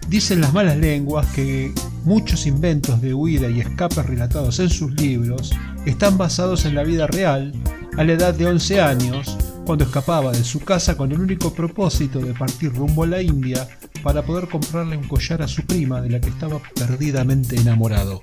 [0.07, 1.71] Dicen las malas lenguas que
[2.05, 5.51] muchos inventos de huida y escape relatados en sus libros
[5.85, 7.53] están basados en la vida real
[7.97, 12.19] a la edad de 11 años, cuando escapaba de su casa con el único propósito
[12.19, 13.67] de partir rumbo a la India
[14.01, 18.21] para poder comprarle un collar a su prima de la que estaba perdidamente enamorado.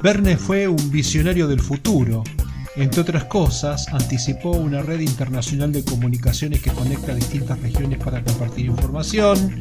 [0.00, 2.22] Verne fue un visionario del futuro.
[2.76, 8.66] Entre otras cosas, anticipó una red internacional de comunicaciones que conecta distintas regiones para compartir
[8.66, 9.58] información,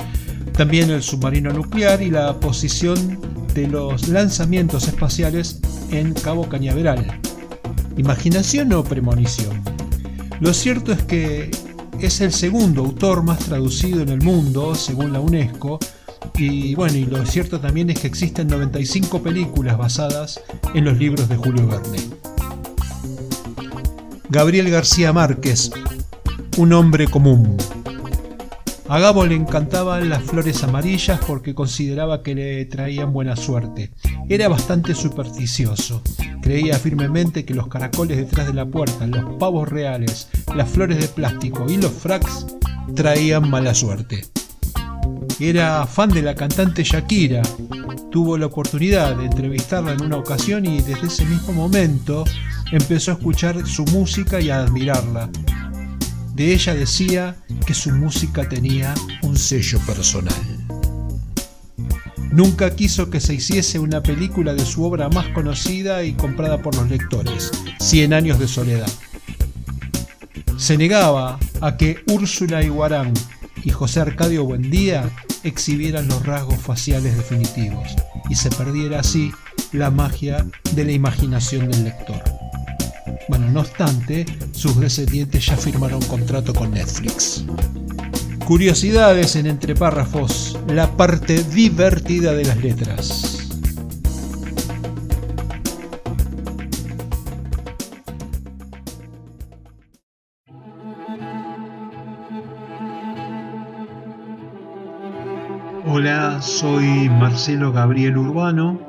[0.54, 3.20] también el submarino nuclear y la posición
[3.56, 7.20] de los lanzamientos espaciales en Cabo Cañaveral.
[7.98, 9.64] ¿Imaginación o premonición?
[10.40, 11.50] Lo cierto es que
[12.00, 15.80] es el segundo autor más traducido en el mundo, según la UNESCO,
[16.38, 20.42] y bueno, y lo cierto también es que existen 95 películas basadas
[20.74, 22.00] en los libros de Julio Verne.
[24.30, 25.72] Gabriel García Márquez,
[26.58, 27.56] un hombre común.
[28.90, 33.92] A Gabo le encantaban las flores amarillas porque consideraba que le traían buena suerte.
[34.30, 36.02] Era bastante supersticioso.
[36.42, 41.08] Creía firmemente que los caracoles detrás de la puerta, los pavos reales, las flores de
[41.10, 42.46] plástico y los fracs
[42.96, 44.26] traían mala suerte.
[45.40, 47.44] Era fan de la cantante Shakira.
[48.12, 52.24] Tuvo la oportunidad de entrevistarla en una ocasión y desde ese mismo momento
[52.72, 55.30] empezó a escuchar su música y a admirarla.
[56.34, 57.36] De ella decía
[57.68, 60.34] que su música tenía un sello personal.
[62.32, 66.76] Nunca quiso que se hiciese una película de su obra más conocida y comprada por
[66.76, 68.90] los lectores, Cien años de soledad.
[70.58, 73.14] Se negaba a que Úrsula Iguarán
[73.68, 75.10] y José Arcadio Buendía
[75.44, 77.90] exhibieran los rasgos faciales definitivos
[78.30, 79.30] y se perdiera así
[79.74, 82.24] la magia de la imaginación del lector.
[83.28, 87.44] Bueno, no obstante, sus descendientes ya firmaron contrato con Netflix.
[88.46, 93.37] Curiosidades en Entre Párrafos, la parte divertida de las letras.
[106.00, 108.80] Hola, soy Marcelo Gabriel Urbano.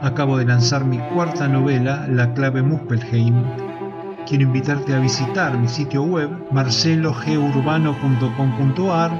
[0.00, 3.44] Acabo de lanzar mi cuarta novela, La clave Muspelheim.
[4.26, 9.12] Quiero invitarte a visitar mi sitio web marcelogeurbano.com.ar,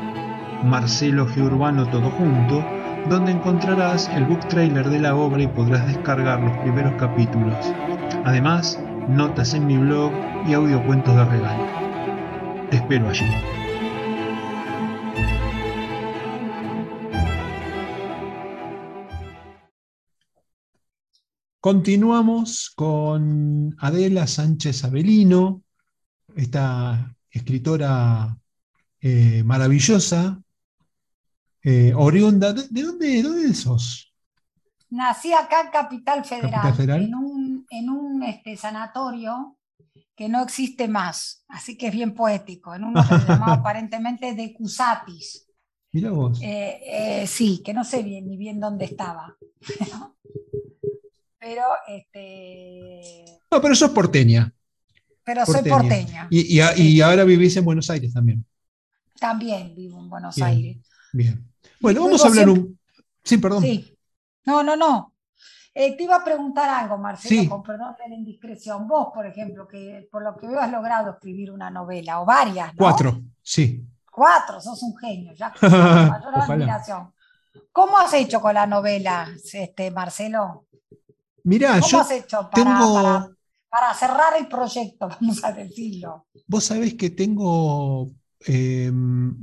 [0.65, 2.65] Marcelo Urbano todo junto,
[3.09, 7.73] donde encontrarás el book trailer de la obra y podrás descargar los primeros capítulos.
[8.25, 10.11] Además, notas en mi blog
[10.49, 11.67] y audiocuentos de regalo.
[12.69, 13.62] Te espero allí.
[21.63, 25.63] Continuamos con Adela Sánchez Avelino,
[26.35, 28.37] esta escritora
[29.01, 30.43] eh, maravillosa,
[31.63, 32.53] eh, oriunda.
[32.53, 34.13] ¿De, dónde, dónde sos?
[34.91, 36.75] Nací acá en Capital Federal,
[37.71, 39.57] en un, este, sanatorio
[40.17, 44.35] que no existe más, así que es bien poético, en uno que se llamaba aparentemente
[44.35, 45.47] de Cusatis.
[45.93, 46.41] Mira vos.
[46.43, 49.37] Eh, sí, que no sé bien ni bien dónde estaba.
[51.43, 53.25] pero este.
[53.51, 54.55] No, pero sos porteña.
[55.25, 56.29] Pero soy porteña.
[56.31, 58.45] Y, ahora vivís en Buenos Aires también.
[59.19, 60.79] También vivo en Buenos Aires.
[61.13, 61.45] Bien.
[61.81, 62.79] Bueno, vamos a hablar un.
[63.25, 63.63] Sí, perdón.
[63.63, 63.97] Sí.
[64.45, 65.15] No, no, no.
[65.75, 68.87] Eh, te iba a preguntar algo, Marcelo, con perdón de la indiscreción.
[68.87, 72.69] Vos, por ejemplo, que por lo que veo has logrado escribir una novela, o varias,
[72.75, 72.79] ¿no?
[72.79, 73.85] Cuatro, sí.
[74.11, 75.53] Cuatro, sos un genio, ya.
[75.63, 77.13] mayor admiración.
[77.73, 80.67] ¿Cómo has hecho con la novela, este, Marcelo?
[81.45, 83.29] Mirá, ¿Cómo yo has hecho para,
[83.69, 86.27] para, cerrar el proyecto, vamos a decirlo?
[86.47, 89.35] Vos sabés que tengo em,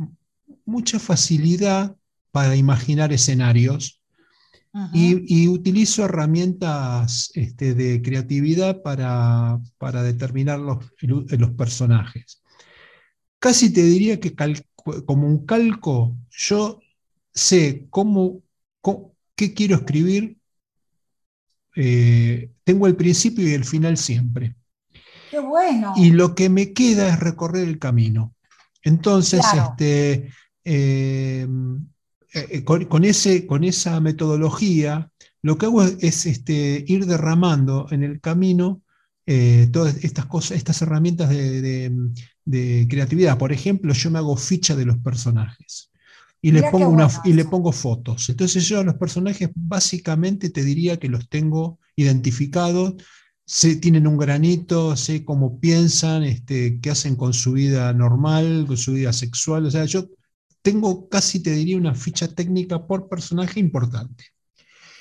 [0.66, 1.96] mucha facilidad
[2.32, 4.00] para imaginar escenarios
[4.94, 9.60] y, utilizo herramientas este, de creatividad para,
[10.04, 12.44] determinar los, los, personajes.
[13.40, 14.36] Casi te diría que
[15.06, 16.80] como un calco, yo
[17.34, 18.44] sé cómo,
[19.36, 20.39] qué quiero escribir
[21.76, 24.56] eh, tengo el principio y el final siempre.
[25.32, 25.94] Qué bueno.
[25.96, 28.36] Y lo que me queda es recorrer el camino.
[28.84, 30.32] Entonces, este,
[30.64, 31.48] eh,
[32.34, 38.20] eh, con, ese, con, esa metodología, lo que hago es, este, ir derramando en el
[38.22, 38.82] camino
[39.72, 43.38] todas estas cosas, estas herramientas de, creatividad.
[43.38, 45.89] Por ejemplo, yo me hago ficha de los personajes
[46.42, 48.30] y le, pongo una, y le pongo fotos.
[48.30, 52.96] Entonces yo a los personajes básicamente te diría que los tengo identificados,
[53.46, 58.78] sé, tienen un granito, sé cómo piensan, este, qué hacen con su vida normal, con
[58.78, 59.66] su vida sexual.
[59.66, 60.08] O sea, yo
[60.62, 64.26] tengo casi, te diría, una ficha técnica por personaje importante.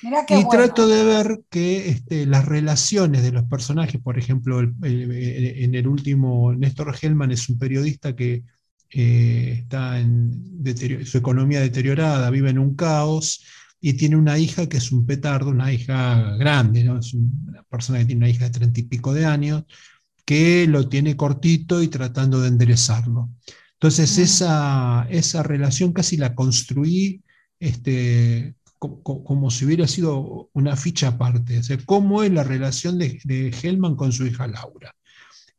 [0.01, 5.87] y trato de ver que este, las relaciones de los personajes, por ejemplo, en el
[5.87, 8.43] último, Néstor Hellman es un periodista que
[8.91, 10.63] eh, está en
[11.05, 13.43] su economía deteriorada, vive en un caos
[13.81, 16.99] y tiene una hija que es un petardo, una hija grande, ¿no?
[16.99, 19.63] es una persona que tiene una hija de treinta y pico de años,
[20.25, 23.29] que lo tiene cortito y tratando de enderezarlo.
[23.73, 27.23] Entonces esa, esa relación casi la construí
[27.59, 31.59] este, como, si hubiera sido una ficha aparte.
[31.59, 34.95] O sea, cómo es la relación de, de Hellman con su hija Laura.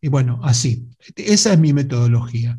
[0.00, 0.88] Y bueno, así.
[1.16, 2.58] Esa es mi metodología.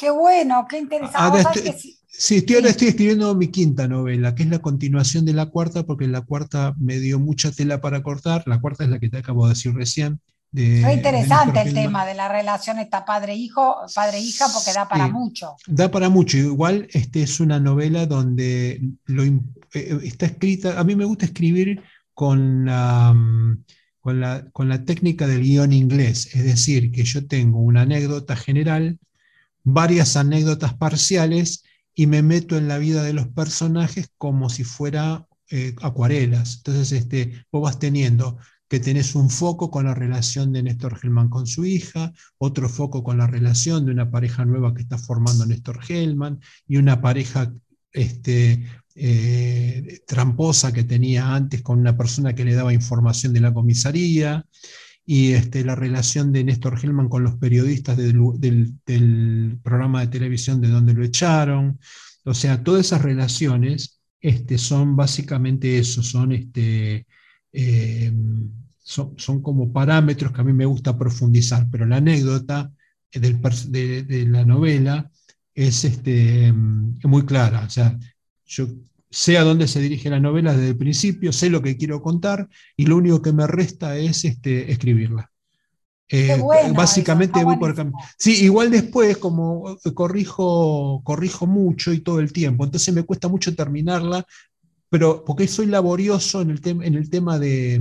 [0.00, 1.76] Qué bueno, qué interesante.
[2.08, 5.84] sí, estoy, ahora estoy escribiendo mi quinta novela, que es la continuación de la cuarta,
[5.84, 8.42] porque la cuarta me dio mucha tela para cortar.
[8.46, 10.18] La cuarta es la que te acabo de decir recién.
[10.52, 15.56] De, interesante el tema de la relación esta padre-hijo, padre-hija, porque da para mucho.
[15.66, 16.38] Da para mucho.
[16.38, 20.80] Igual este es una novela donde lo, eh, está escrita.
[20.80, 21.82] A mí me gusta escribir
[22.14, 23.64] con la, mm,
[24.00, 28.34] con la, con la técnica del guion inglés, es decir, que yo tengo una anécdota
[28.34, 28.98] general
[29.64, 35.26] varias anécdotas parciales y me meto en la vida de los personajes como si fuera
[35.50, 36.58] eh, acuarelas.
[36.58, 41.28] Entonces, este, vos vas teniendo que tenés un foco con la relación de Néstor Hellman
[41.28, 45.44] con su hija, otro foco con la relación de una pareja nueva que está formando
[45.44, 47.52] Néstor Hellman y una pareja
[47.92, 53.52] este, eh, tramposa que tenía antes con una persona que le daba información de la
[53.52, 54.46] comisaría
[55.12, 60.68] y este, la relación de Néstor Hellman con los periodistas del, programa de televisión de
[60.68, 61.80] donde lo echaron.
[62.22, 67.08] O sea, todas esas relaciones este, son básicamente eso, son, este,
[67.52, 68.12] eh,
[68.78, 72.70] son, como parámetros que a mí me gusta profundizar, pero la anécdota
[73.12, 75.10] de, la novela
[75.52, 77.64] es este, muy clara.
[77.66, 77.98] O sea,
[78.46, 78.68] yo
[79.10, 82.48] sé a dónde se dirige la novela desde el principio, sé lo que quiero contar
[82.76, 85.30] y lo único que me resta es este, escribirla.
[86.12, 86.40] Eh,
[86.74, 87.96] básicamente voy por camino.
[88.18, 93.54] Sí, igual después, como corrijo, corrijo mucho y todo el tiempo, entonces me cuesta mucho
[93.54, 94.24] terminarla,
[94.88, 97.80] pero porque soy laborioso en el, en el tema de,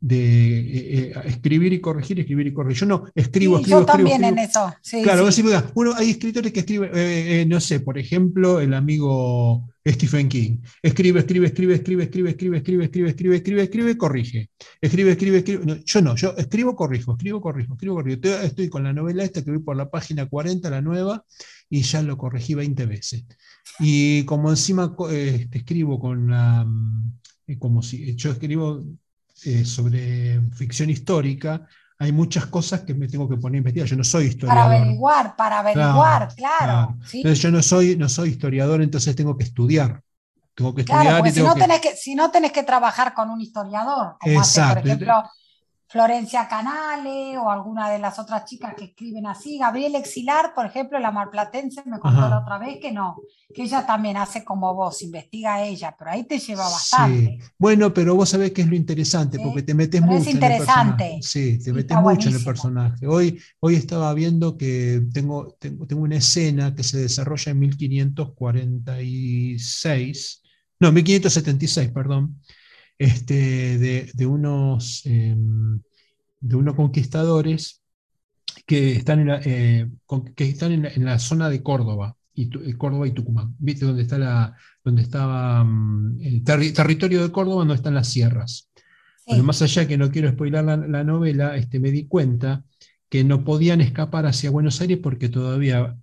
[0.00, 2.80] de eh, eh, escribir y corregir, escribir y corregir.
[2.80, 3.80] Yo no escribo, escribo.
[3.80, 4.74] Yo también en eso.
[5.02, 5.28] claro,
[5.74, 10.58] uno, hay escritores que escriben, eh, no sé, por ejemplo, el amigo Stephen King.
[10.82, 14.50] Escribe, escribe, escribe, escribe, escribe, escribe, escribe, escribe, escribe, escribe, escribe, corrige.
[14.80, 15.82] Escribe, escribe, escribe.
[15.84, 18.20] yo no, yo escribo, corrijo, escribo, corrijo, escribo, corrijo.
[18.42, 21.24] Estoy con la novela esta que voy por la página 40, la nueva,
[21.68, 23.24] y ya lo corregí 20 veces.
[23.78, 24.94] Y como encima
[25.52, 26.66] escribo con la
[27.58, 28.84] como si yo escribo
[29.44, 31.66] eh, sobre ficción histórica,
[32.00, 33.86] hay muchas cosas que me tengo que poner a investigar.
[33.86, 34.64] Yo no soy historiador.
[34.64, 36.96] Para averiguar, para averiguar, claro.
[37.12, 40.00] Entonces yo no soy, no soy historiador, entonces tengo que estudiar.
[40.54, 43.42] Tengo que estudiar y si, no Tenés que, si no tenés que trabajar con un
[43.42, 45.24] historiador, como Hace, por ejemplo,
[45.90, 49.58] Florencia Canale o alguna de las otras chicas que escriben así.
[49.58, 53.16] Gabriel Exilar, por ejemplo, la marplatense, me contó la otra vez que no,
[53.52, 57.38] que ella también hace como vos, investiga ella, pero ahí te lleva bastante.
[57.40, 57.46] Sí.
[57.58, 60.28] Bueno, pero vos sabés que es lo interesante, porque te metes mucho.
[60.28, 61.08] Es interesante.
[61.08, 63.08] En el sí, te metes mucho en el personaje.
[63.08, 70.42] Hoy, hoy estaba viendo que tengo, tengo, tengo una escena que se desarrolla en 1546,
[70.78, 72.36] no, 1576, perdón
[73.00, 75.80] este, de, unos, em,
[76.38, 77.80] de unos conquistadores
[78.66, 79.88] que están en la, eh,
[80.36, 83.54] que están en la, zona de Córdoba, y, eh, Córdoba y Tucumán.
[83.58, 88.68] ¿Viste dónde, está la, donde estaba mm, el territorio de Córdoba, donde están las sierras?
[89.44, 92.64] más allá que no quiero spoilar la, novela, este, me di cuenta
[93.08, 95.96] que no podían escapar hacia Buenos Aires porque todavía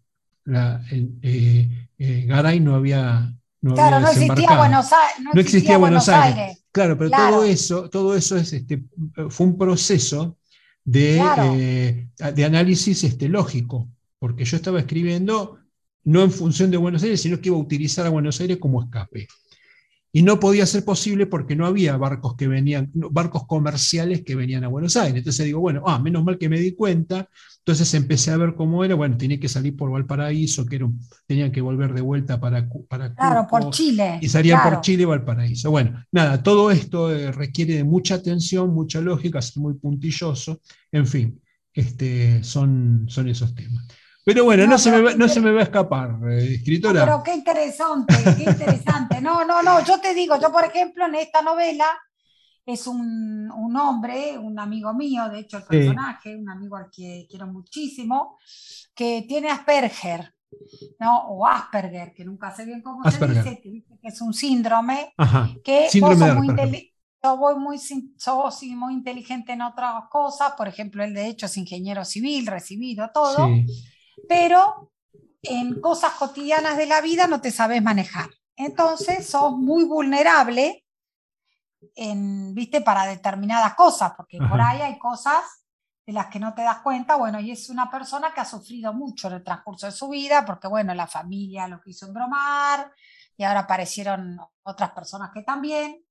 [0.46, 1.88] la, eh,
[2.26, 4.90] Garay no había, no claro, no existía Buenos,
[5.34, 6.57] no existía Buenos Aires.
[6.72, 8.84] Claro, pero todo eso, todo eso es, este,
[9.30, 10.38] fue un proceso
[10.84, 11.20] de,
[11.56, 15.60] eh, de análisis este, lógico, porque yo estaba escribiendo
[16.04, 18.82] no en función de Buenos Aires, sino que iba a utilizar a Buenos Aires como
[18.82, 19.28] escape.
[20.18, 24.64] Y no podía ser posible porque no había barcos que venían, barcos comerciales que venían
[24.64, 25.20] a Buenos Aires.
[25.20, 27.30] Entonces digo, bueno, ah, menos mal que me di cuenta.
[27.60, 28.96] Entonces empecé a ver cómo era.
[28.96, 30.90] Bueno, tenía que salir por Valparaíso, que era,
[31.28, 34.18] tenían que volver de vuelta para, para Claro, por Chile.
[34.20, 35.70] Y salían por Chile y Valparaíso.
[35.70, 40.62] Bueno, nada, todo esto eh, requiere de mucha atención, mucha lógica, es muy puntilloso.
[40.92, 41.40] En fin,
[41.72, 43.86] este, son, son esos temas.
[44.28, 47.06] Pero bueno, no, se, me va, no se me va a escapar, eh, escritora.
[47.06, 49.22] pero qué interesante, qué interesante.
[49.22, 51.86] No, no, no, yo te digo, yo por ejemplo en esta novela
[52.66, 57.48] es un, hombre, un amigo mío, de hecho el personaje, un amigo al que quiero
[57.48, 58.38] muchísimo,
[58.94, 60.36] que tiene Asperger,
[61.00, 61.30] ¿no?
[61.30, 65.14] O Asperger, que nunca sé bien cómo se dice, que es un síndrome,
[65.64, 66.92] que síndrome vos muy
[67.24, 72.04] voy muy, soy muy inteligente en otras cosas, por ejemplo, él de hecho es ingeniero
[72.04, 73.48] civil, recibido, todo.
[73.48, 73.66] Sí
[74.28, 74.92] pero
[75.42, 78.30] en cosas cotidianas de la vida no te sabes manejar.
[78.56, 80.86] Entonces sos muy vulnerable
[81.96, 82.82] en, ¿viste?
[82.82, 85.44] para determinadas cosas, porque por ahí hay cosas
[86.06, 88.94] de las que no te das cuenta, bueno, y es una persona que ha sufrido
[88.94, 92.92] mucho en el transcurso de su vida, porque bueno, la familia lo quiso embromar,
[93.36, 96.04] y ahora aparecieron otras personas que también.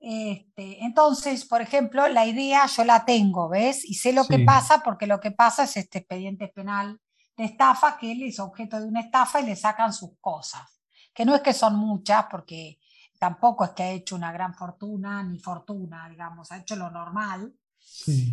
[0.00, 3.84] Este, entonces, por ejemplo, la idea yo la tengo, ¿ves?
[3.84, 7.00] Y sé lo que pasa porque lo que pasa es este expediente penal
[7.38, 10.82] de estafa que él es objeto de una estafa y le sacan sus cosas.
[11.14, 12.80] Que no es que son muchas, porque
[13.18, 17.54] tampoco es que ha hecho una gran fortuna, ni fortuna, digamos, ha hecho lo normal.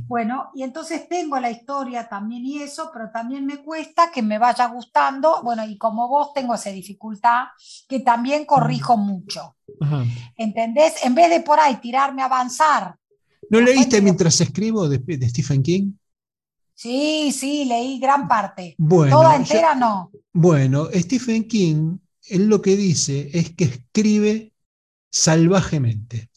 [0.07, 4.37] Bueno, y entonces tengo la historia también y eso, pero también me cuesta que me
[4.37, 5.41] vaya gustando.
[5.43, 7.45] Bueno, y como vos tengo esa dificultad,
[7.87, 9.55] que también corrijo mucho.
[10.35, 10.95] ¿Entendés?
[11.03, 12.95] En vez de por ahí tirarme a avanzar.
[13.49, 15.93] ¿No leíste mientras escribo de Stephen King?
[16.75, 18.75] Sí, sí, leí gran parte.
[18.77, 20.11] Toda entera no.
[20.33, 21.97] Bueno, Stephen King,
[22.27, 24.53] él lo que dice es que escribe
[25.09, 26.29] salvajemente.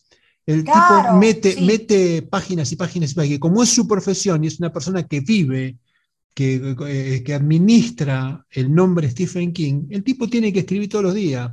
[0.47, 3.39] El tipo mete, mete páginas y páginas y páginas.
[3.41, 5.77] Como es su profesión y es una persona que vive,
[6.33, 11.15] que, eh, que, administra el nombre Stephen King, el tipo tiene que escribir todos los
[11.15, 11.51] días.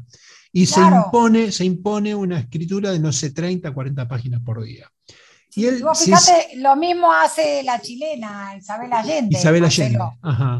[0.53, 4.89] Y se, impone, se impone una escritura de, no sé, 30, 40 páginas por día.
[5.55, 9.37] Y fíjate, lo mismo hace la chilena Isabel Allende.
[9.37, 9.99] Isabel Allende.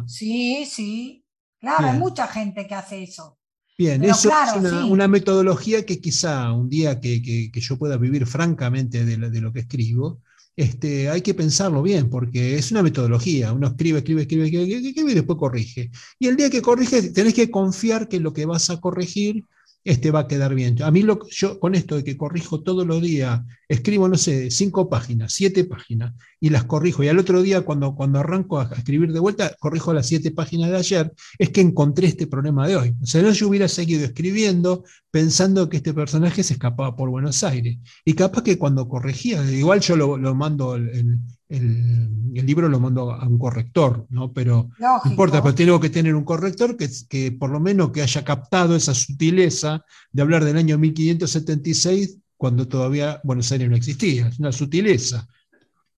[0.08, 1.26] Sí, sí.
[1.60, 3.38] Claro, hay mucha gente que hace eso.
[3.78, 9.42] Bien, eso es una, metodología que quizá un día que, yo pueda vivir francamente de
[9.42, 10.22] lo, que escribo,
[10.56, 13.52] este, hay que pensarlo bien, porque es una metodología.
[13.52, 15.92] Uno escribe, escribe, escribe, escribe, escribe, y después corrige.
[16.20, 19.44] Y el día que corrige, tenés que confiar que lo que vas a corregir
[19.86, 20.82] este va a quedar bien.
[20.82, 24.50] A mí lo, yo con esto de que corrijo todos los días, escribo, no sé,
[24.50, 28.64] cinco páginas, siete páginas, y las corrijo, y al otro día cuando, cuando arranco a
[28.76, 32.76] escribir de vuelta, corrijo las siete páginas de ayer, es que encontré este problema de
[32.76, 32.96] hoy.
[33.02, 37.44] O sea, no yo hubiera seguido escribiendo pensando que este personaje se escapaba por Buenos
[37.44, 37.78] Aires.
[38.04, 41.20] Y capaz que cuando corregía, igual yo lo, lo mando el, el,
[41.50, 44.32] libro lo mando a un corrector, ¿no?
[44.34, 48.02] Pero no importa, pero tengo que tener un corrector que, que, por lo menos que
[48.02, 54.28] haya captado esa sutileza de hablar del año 1576 cuando todavía Buenos Aires no existía,
[54.28, 55.28] es una sutileza.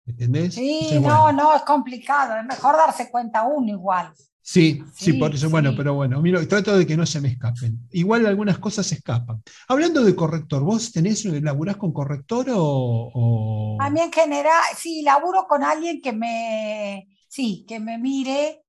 [0.05, 0.55] ¿Entendés?
[0.55, 4.13] Sí, no, no, es complicado, es mejor darse cuenta uno igual.
[4.49, 7.85] Sí, sí, por eso, bueno, pero bueno, miro, trato de que no se me escapen.
[7.91, 9.43] Igual algunas cosas se escapan.
[9.67, 15.47] Hablando de corrector, ¿vos tenés, laburás con corrector o, A mí en general, sí, laburo
[15.49, 18.63] con alguien que me, sí, que me mire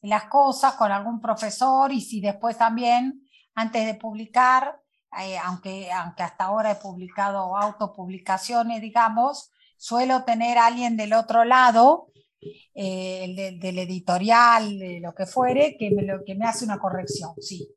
[0.00, 4.80] las cosas con algún profesor y si después también, antes de publicar,
[5.20, 11.44] eh, aunque, aunque hasta ahora he publicado autopublicaciones, digamos, suelo tener a alguien del otro
[11.44, 12.09] lado
[12.40, 16.78] eh, el del editorial, de lo que fuere, que me, lo, que me hace una
[16.78, 17.68] corrección, sí.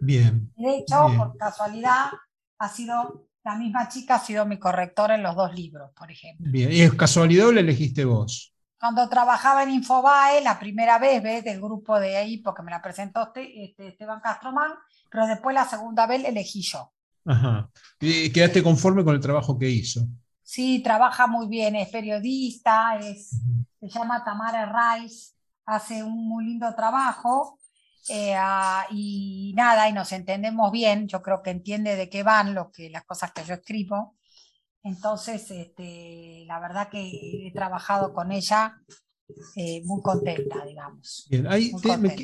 [0.00, 0.52] Bien.
[0.56, 2.06] De hecho, por casualidad,
[2.58, 6.46] ha sido la misma chica, ha sido mi correctora en los dos libros, por ejemplo.
[6.50, 8.54] Bien, ¿y es casualidad o la elegiste vos?
[8.78, 11.44] Cuando trabajaba en Infobae, la primera vez, ¿ves?
[11.44, 14.72] Del grupo de ahí, porque me la presentó este, este, Esteban Castromán,
[15.08, 16.92] pero después la segunda vez elegí yo.
[17.24, 17.70] Ajá.
[18.00, 20.00] ¿Y quedaste conforme con el trabajo que hizo?
[20.52, 23.40] Sí, trabaja muy bien, es periodista, es,
[23.80, 25.32] se llama Tamara Rice,
[25.64, 27.58] hace un muy lindo trabajo
[28.10, 32.52] eh, ah, y nada, y nos entendemos bien, yo creo que entiende de qué van
[32.52, 34.18] lo que, las cosas que yo escribo.
[34.82, 38.78] Entonces, este, la verdad que he trabajado con ella
[39.56, 41.28] eh, muy contenta, digamos.
[41.30, 41.48] Bien,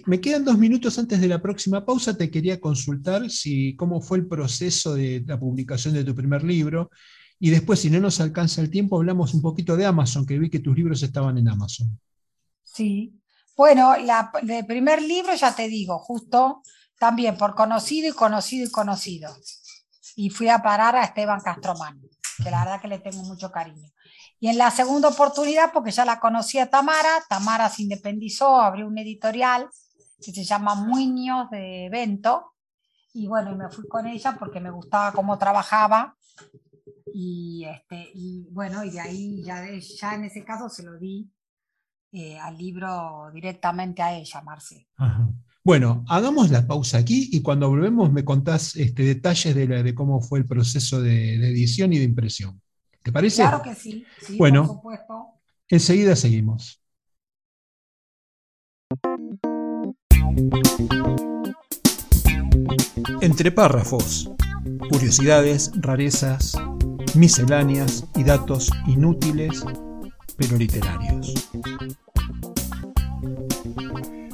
[0.04, 2.14] Me, quedan dos minutos antes de la próxima pausa.
[2.14, 6.90] Te quería consultar si cómo fue el proceso de la publicación de tu primer libro
[7.40, 10.50] y después, si no nos alcanza el tiempo, hablamos un poquito de Amazon, que vi
[10.50, 12.00] que tus libros estaban en Amazon.
[12.64, 13.14] Sí.
[13.56, 16.62] Bueno, el primer libro, ya te digo, justo
[16.98, 19.36] también por conocido y conocido y conocido.
[20.16, 22.00] Y fui a parar a Esteban Castromán,
[22.42, 23.88] que la verdad que le tengo mucho cariño.
[24.40, 28.98] Y en la segunda oportunidad, porque ya la conocía Tamara, Tamara se independizó, abrió un
[28.98, 29.68] editorial
[30.20, 32.54] que se llama Muños de Evento.
[33.12, 36.16] Y bueno, me fui con ella porque me gustaba cómo trabajaba
[37.14, 41.30] y, este, y bueno, y de ahí ya, ya en ese caso se lo di
[42.12, 44.88] eh, al libro directamente a ella, Marce.
[45.62, 50.22] Bueno, hagamos la pausa aquí y cuando volvemos me contás este, detalles de, de cómo
[50.22, 52.62] fue el proceso de, edición y de impresión.
[53.02, 53.42] ¿Te parece?
[53.42, 54.06] Claro que sí,
[54.38, 55.26] bueno, por supuesto.
[55.68, 56.82] Enseguida seguimos.
[63.20, 64.30] Entre párrafos,
[64.90, 66.54] curiosidades, rarezas,
[67.14, 69.64] misceláneas y datos inútiles
[70.38, 71.34] pero literarios.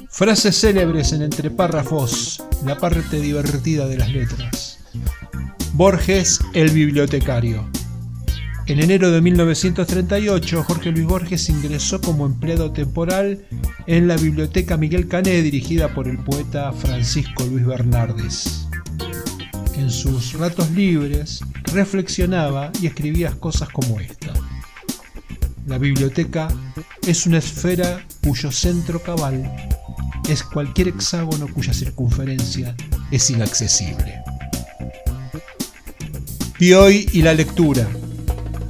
[0.09, 4.79] Frases célebres en entre párrafos, la parte divertida de las letras.
[5.73, 7.69] Borges, el bibliotecario.
[8.67, 13.45] En enero de 1938, Jorge Luis Borges ingresó como empleado temporal
[13.85, 18.67] en la Biblioteca Miguel Cané, dirigida por el poeta Francisco Luis Bernardes.
[19.77, 21.41] En sus ratos libres,
[21.73, 24.33] reflexionaba y escribía cosas como esta.
[25.67, 26.47] La biblioteca
[27.05, 29.51] es una esfera cuyo centro cabal
[30.29, 32.75] es cualquier hexágono cuya circunferencia
[33.11, 34.23] es inaccesible.
[36.59, 37.87] Bioy y la lectura.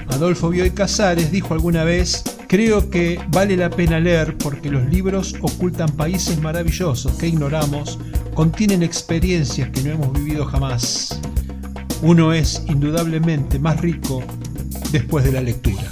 [0.10, 5.36] Adolfo Bioy Casares dijo alguna vez, creo que vale la pena leer porque los libros
[5.42, 8.00] ocultan países maravillosos que ignoramos,
[8.36, 11.20] contienen experiencias que no hemos vivido jamás
[12.02, 14.22] uno es indudablemente más rico
[14.92, 15.84] después de la lectura.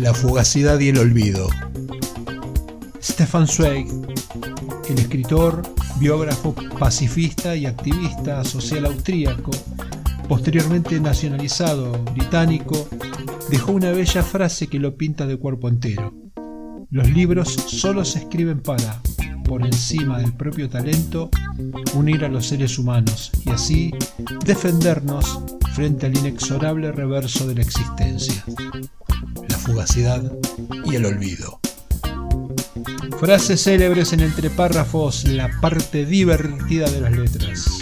[0.00, 1.48] La fugacidad y el olvido.
[3.02, 3.86] Stefan Zweig,
[4.88, 5.62] el escritor,
[5.98, 9.50] biógrafo pacifista y activista social austríaco,
[10.28, 12.88] posteriormente nacionalizado británico,
[13.50, 16.14] dejó una bella frase que lo pinta de cuerpo entero.
[16.88, 19.02] Los libros solo se escriben para,
[19.50, 21.28] por encima del propio talento,
[21.94, 23.90] unir a los seres humanos y así
[24.46, 25.40] defendernos
[25.74, 28.44] frente al inexorable reverso de la existencia,
[29.48, 30.32] la fugacidad
[30.84, 31.58] y el olvido.
[33.18, 37.79] Frases célebres en entre párrafos, la parte divertida de las letras.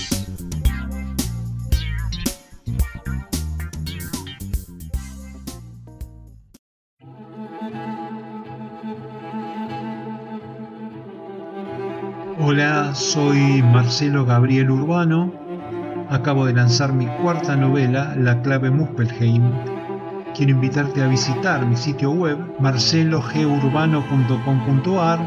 [12.51, 15.31] Hola, soy Marcelo Gabriel Urbano.
[16.09, 19.53] Acabo de lanzar mi cuarta novela, La clave Muspelheim.
[20.35, 25.19] Quiero invitarte a visitar mi sitio web marcelogeurbano.com.ar,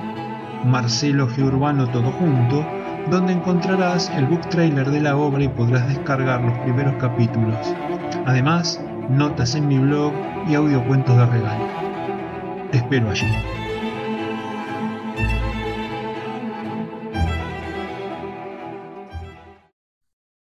[0.66, 2.66] Marcelo Urbano todo junto,
[3.12, 7.56] donde encontrarás el book trailer de la obra y podrás descargar los primeros capítulos.
[8.26, 10.12] Además, notas en mi blog
[10.48, 11.68] y audiocuentos de regalo.
[12.72, 13.28] Te espero allí.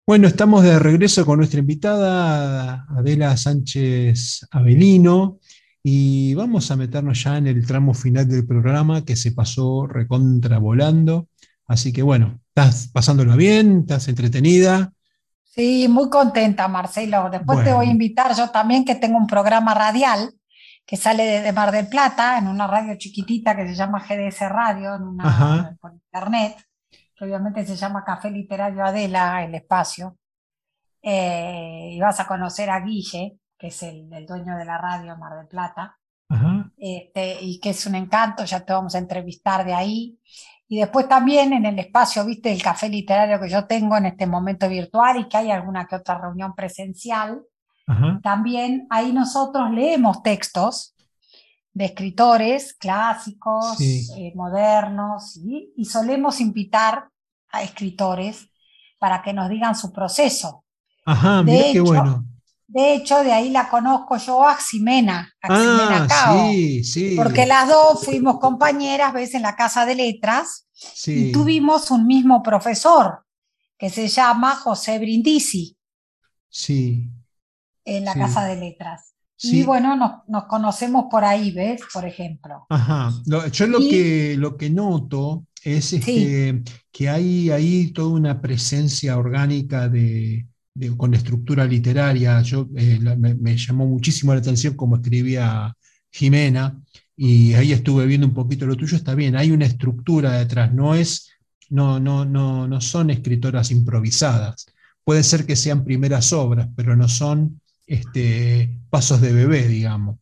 [0.04, 5.38] Bueno, estamos de regreso con nuestra invitada Adela Sánchez Avelino
[5.80, 10.58] y vamos a meternos ya en el tramo final del programa que se pasó recontra
[10.58, 11.28] volando.
[11.68, 13.82] Así que bueno, ¿estás pasándolo bien?
[13.82, 14.92] ¿Estás entretenida?
[15.44, 17.28] Sí, muy contenta, Marcelo.
[17.30, 20.34] Después te voy a invitar yo también, que tengo un programa radial
[20.84, 24.96] que sale desde Mar del Plata, en una radio chiquitita que se llama GDS Radio,
[24.96, 26.56] en una, por internet,
[27.22, 30.18] que obviamente se llama Café Literario Adela, el espacio.
[31.00, 35.36] Eh, y vas a conocer a Guille, que es el, dueño de la radio Mar
[35.36, 35.96] del Plata,
[36.76, 40.18] este, y que es un encanto, ya te vamos a entrevistar de ahí.
[40.66, 44.26] Y después también en el espacio, viste, el café literario que yo tengo en este
[44.26, 47.40] momento virtual y que hay alguna que otra reunión presencial,
[48.22, 50.96] también ahí nosotros leemos textos
[51.72, 57.11] de escritores clásicos, eh, modernos, y solemos invitar
[57.52, 58.48] a escritores
[58.98, 60.64] para que nos digan su proceso.
[61.04, 62.24] Ajá, mira qué bueno.
[62.66, 67.14] De hecho, de ahí la conozco yo a Ximena, a Ximena ah, Sí, sí.
[67.16, 70.66] Porque las dos fuimos compañeras, ves, en la casa de letras.
[71.06, 73.26] Y tuvimos un mismo profesor,
[73.76, 75.76] que se llama José Brindisi.
[76.48, 77.10] Sí.
[77.84, 79.14] En la casa de letras.
[79.42, 81.82] Y bueno, nos, conocemos por ahí, ¿ves?
[81.92, 82.66] Por ejemplo.
[82.70, 83.12] Ajá.
[83.52, 89.88] Yo lo, que, lo que noto es este, que hay ahí toda una presencia orgánica
[89.88, 90.46] de,
[90.96, 92.40] con estructura literaria.
[92.42, 95.74] Yo, eh, me, llamó muchísimo la atención como escribía
[96.10, 96.80] Jimena,
[97.16, 98.96] y ahí estuve viendo un poquito lo tuyo.
[98.96, 101.30] Está bien, hay una estructura detrás, no, es,
[101.70, 104.66] no, no, no, no son escritoras improvisadas.
[105.04, 110.18] Puede ser que sean primeras obras, pero no son este, pasos de bebé, digamos.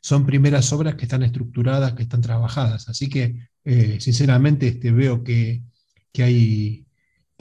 [0.00, 2.88] Son primeras obras que están estructuradas, que están trabajadas.
[2.88, 5.62] Así que, eh, sinceramente, este, veo que,
[6.12, 6.86] que hay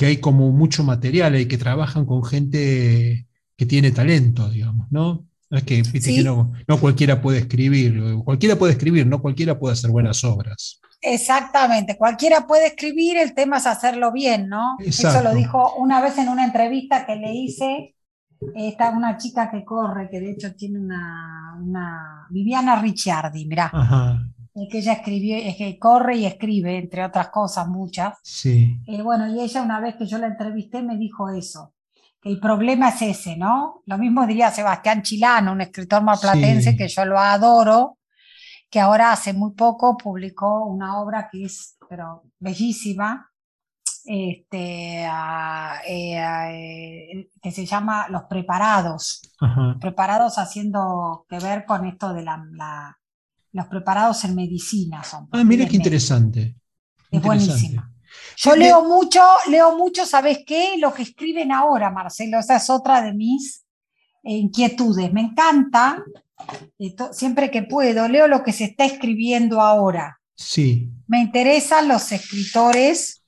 [0.01, 5.27] que hay como mucho material y que trabajan con gente que tiene talento, digamos, ¿no?
[5.51, 5.83] es que,
[6.23, 10.81] no, cualquiera puede escribir, cualquiera puede escribir, no cualquiera puede hacer buenas obras.
[11.03, 14.75] Exactamente, cualquiera puede escribir, el tema es hacerlo bien, ¿no?
[14.79, 17.93] Eso lo dijo una vez en una entrevista que le hice,
[18.55, 23.69] está una chica que corre, que de hecho tiene una, una Viviana Ricciardi, mirá.
[23.71, 28.17] Ajá que ella escribió, es que corre y escribe, entre otras cosas, muchas.
[28.23, 28.77] Sí.
[28.85, 31.73] Eh, bueno, y ella una vez que yo la entrevisté me dijo eso,
[32.21, 33.81] que el problema es ese, ¿no?
[33.85, 37.97] Lo mismo diría Sebastián Chilano, un escritor marplatense que yo lo adoro,
[38.69, 43.29] que ahora hace muy poco publicó una obra que es, pero bellísima,
[44.03, 45.07] este, eh,
[45.87, 49.21] eh, que se llama Los Preparados.
[49.79, 52.97] Preparados haciendo que ver con esto de la
[53.53, 55.27] los preparados en medicina son.
[55.31, 56.55] Ah, mira qué interesante.
[57.09, 57.83] Es buenísimo.
[58.37, 60.75] Yo leo mucho, leo mucho, ¿sabes qué?
[60.77, 63.63] Lo que escriben ahora, Marcelo, esa es otra de mis
[64.23, 65.11] inquietudes.
[65.13, 66.03] Me encanta,
[67.11, 70.19] siempre que puedo, leo lo que se está escribiendo ahora.
[70.35, 70.89] Sí.
[71.07, 73.23] Me interesan los escritores,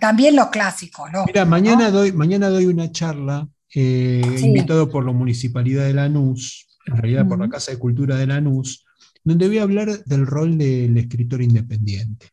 [0.00, 1.10] también los clásicos.
[1.26, 6.96] Mira, mañana, doy, mañana doy una charla eh, invitado por la Municipalidad de Lanús, en
[6.96, 8.83] realidad por la Casa de Cultura de Lanús,
[9.24, 12.28] donde voy a hablar del rol del escritor independiente.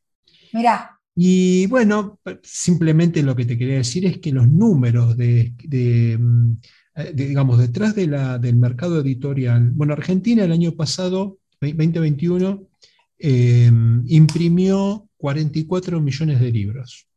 [0.53, 0.99] Mira.
[1.15, 5.53] Y bueno, simplemente lo que te quería decir es que los números de,
[6.19, 6.51] mm,
[7.13, 12.67] digamos, detrás de la, del mercado editorial, bueno, Argentina el año pasado, 2021,
[13.19, 17.07] em, imprimió 44 millones de libros.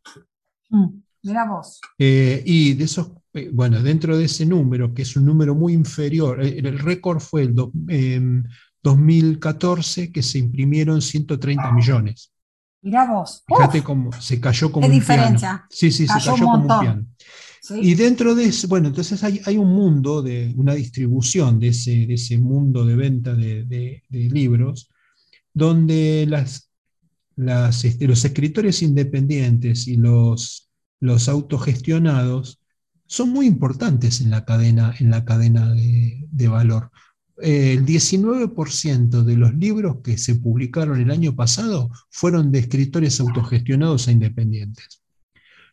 [0.70, 0.88] Mm,
[1.22, 1.80] mira vos.
[1.98, 5.72] Eh, y de esos, eh, bueno, dentro de ese número, que es un número muy
[5.72, 7.54] inferior, el, récord fue el,
[7.88, 8.44] em,
[8.84, 12.30] 2014 que se imprimieron 130 millones.
[12.82, 13.42] Mirá vos.
[13.48, 15.48] Fíjate cómo se cayó como un diferencia.
[15.48, 15.64] piano.
[15.70, 17.06] Sí, sí, se cayó como un piano.
[17.80, 22.06] Y dentro de eso, bueno, entonces hay, hay, un mundo, de una distribución de ese,
[22.06, 24.90] de ese mundo de venta de, de, libros,
[25.54, 26.70] donde las,
[27.36, 30.68] las, este, los escritores independientes y los,
[31.00, 32.60] los autogestionados
[33.06, 36.90] son muy importantes en la cadena, en la cadena de, de valor
[37.38, 44.08] el 19% de los libros que se publicaron el año pasado fueron de escritores autogestionados
[44.08, 45.00] e independientes.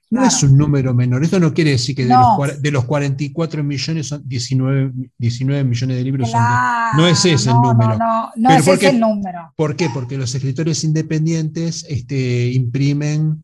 [0.10, 1.24] No es un número menor.
[1.24, 5.98] Esto no quiere decir que de, los, de, los, 44 millones son 19, 19 millones
[5.98, 6.30] de libros.
[6.30, 6.42] son
[6.98, 7.98] no es ese el número.
[7.98, 9.54] No, no, no es ese el número.
[9.56, 9.90] ¿Por qué?
[9.94, 13.42] Porque los escritores independientes este, imprimen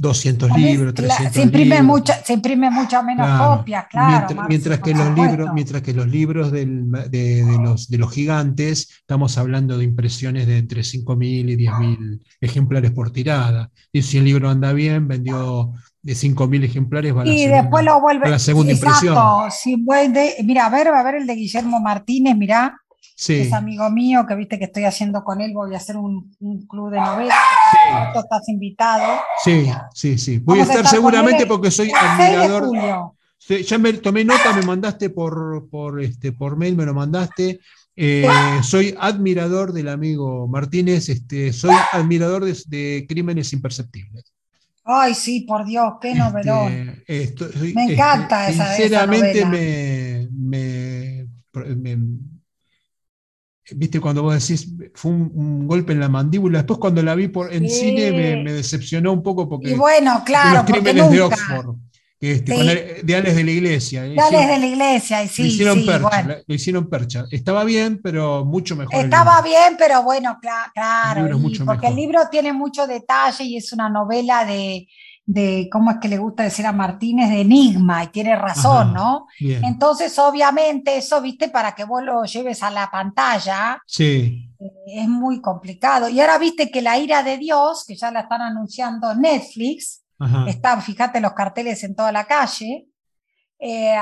[0.00, 1.84] 200 libros, 300 se imprime libros.
[1.84, 4.44] Mucha, se imprime muchas menos copias, claro.
[4.48, 8.88] Mientras, que los libros, mientras que los libros del, de, de, los, de los gigantes,
[9.00, 13.70] estamos hablando de impresiones de entre 5.000 y 10.000 ejemplares por tirada.
[13.92, 15.72] Y si el libro anda bien, vendió
[16.02, 19.50] de 5.000 ejemplares, va a la y segunda, después lo vuelve, la segunda exacto, impresión.
[19.50, 22.80] Si vuelve, mira, a ver, va a ver el de Guillermo Martínez, mira,
[23.20, 23.34] Sí.
[23.40, 26.66] es amigo mío, que viste que estoy haciendo con él, voy a hacer un, un
[26.68, 27.36] club de novelas,
[27.72, 27.78] Sí.
[28.14, 29.20] tú estás invitado.
[29.42, 30.38] Sí, sí, sí.
[30.38, 33.12] Voy a estar seguramente porque soy El 6 de admirador.
[33.66, 37.58] Ya me tomé nota, me mandaste por, por, este, por mail, me lo mandaste.
[37.96, 38.28] Eh,
[38.62, 44.32] soy admirador del amigo Martínez, este, soy admirador de, de Crímenes Imperceptibles.
[44.84, 47.02] Ay, sí, por Dios, qué novelón.
[47.08, 49.50] Este, esto- soy- Me encanta esa- esa Sinceramente novela.
[49.50, 51.26] me, me-
[51.96, 52.37] me-
[53.76, 56.58] Viste, cuando vos decís, fue un, un golpe en la mandíbula.
[56.58, 57.80] Después, cuando la vi por, en Sí.
[57.80, 61.20] cine, me, me decepcionó un poco porque Y bueno, de claro, los crímenes de.
[61.20, 61.76] Oxford,
[62.20, 62.58] este, Sí.
[62.58, 64.06] con el- de Ales de la Iglesia.
[64.06, 66.34] Ya Hicieron- desde la iglesia, y lo sí, hicieron sí, percha, bueno.
[66.46, 67.24] lo hicieron percha.
[67.30, 69.04] Estaba bien, pero mucho mejor.
[69.04, 72.52] Estaba bien, pero bueno, cla- claro, El libro es y mucho porque el libro tiene
[72.52, 74.88] mucho detalle y es una novela de,
[75.30, 77.28] de, ¿cómo es que le gusta decir a Martínez?
[77.28, 78.98] De enigma, y tiene razón, Ajá.
[78.98, 79.26] ¿no?
[79.38, 79.62] Bien.
[79.62, 85.06] Entonces, obviamente, eso, viste, para que vos lo lleves a la pantalla, Sí, eh, es
[85.06, 86.08] muy complicado.
[86.08, 90.46] Y ahora viste que La ira de Dios, que ya la están anunciando Netflix, ajá.
[90.48, 92.88] están, fíjate, los carteles en toda la calle,
[93.58, 93.94] eh,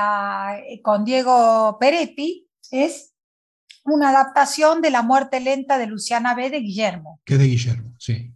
[0.81, 3.13] con Diego Peretti, es
[3.83, 6.49] una adaptación de La muerte lenta de Luciana B.
[6.49, 7.19] de Guillermo.
[7.25, 7.91] Que de Guillermo.
[7.99, 8.33] Sí.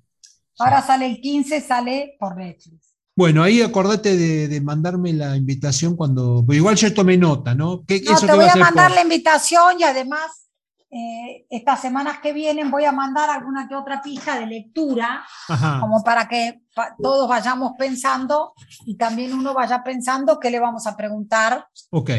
[0.59, 2.80] Ahora sale el 15, sale por Netflix.
[3.15, 6.43] Bueno, ahí acordate de, de mandarme la invitación cuando.
[6.47, 7.83] pero igual yo tomé nota, ¿no?
[7.85, 10.47] ¿Qué, No, eso te voy a ser mandar por- la invitación y además
[10.89, 15.79] eh, estas semanas que vienen voy a mandar alguna que otra pista de lectura, Ajá.
[15.81, 18.53] como para que pa- todos vayamos pensando
[18.85, 22.09] y también uno vaya pensando qué le vamos a preguntar Ok.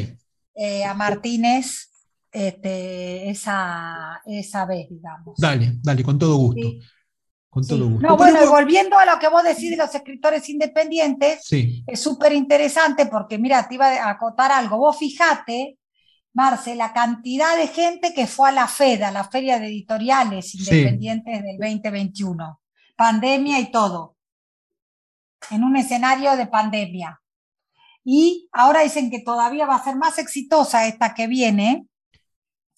[0.54, 1.90] eh, a Martínez
[2.30, 5.36] este, esa, esa vez, digamos.
[5.38, 6.62] Dale, dale, con todo gusto.
[6.62, 6.80] Sí,
[7.52, 7.68] Con sí.
[7.68, 8.08] todo gusto.
[8.08, 12.00] No, bueno, y volviendo a lo que vos decís de los escritores independientes, Sí, es
[12.00, 14.78] súper interesante porque, mira, te iba a acotar algo.
[14.78, 15.76] Vos fijate,
[16.32, 20.50] Marce, la cantidad de gente que fue a la FED, a la Feria de Editoriales
[20.50, 20.60] Sí.
[20.60, 22.58] Independientes del 2021.
[22.96, 24.16] Pandemia y todo.
[25.50, 27.20] En un escenario de pandemia.
[28.02, 31.84] Y ahora dicen que todavía va a ser más exitosa esta que viene.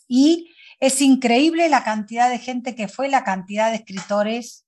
[0.09, 0.51] Y
[0.81, 4.64] es increíble la cantidad de gente que fue, la cantidad de escritores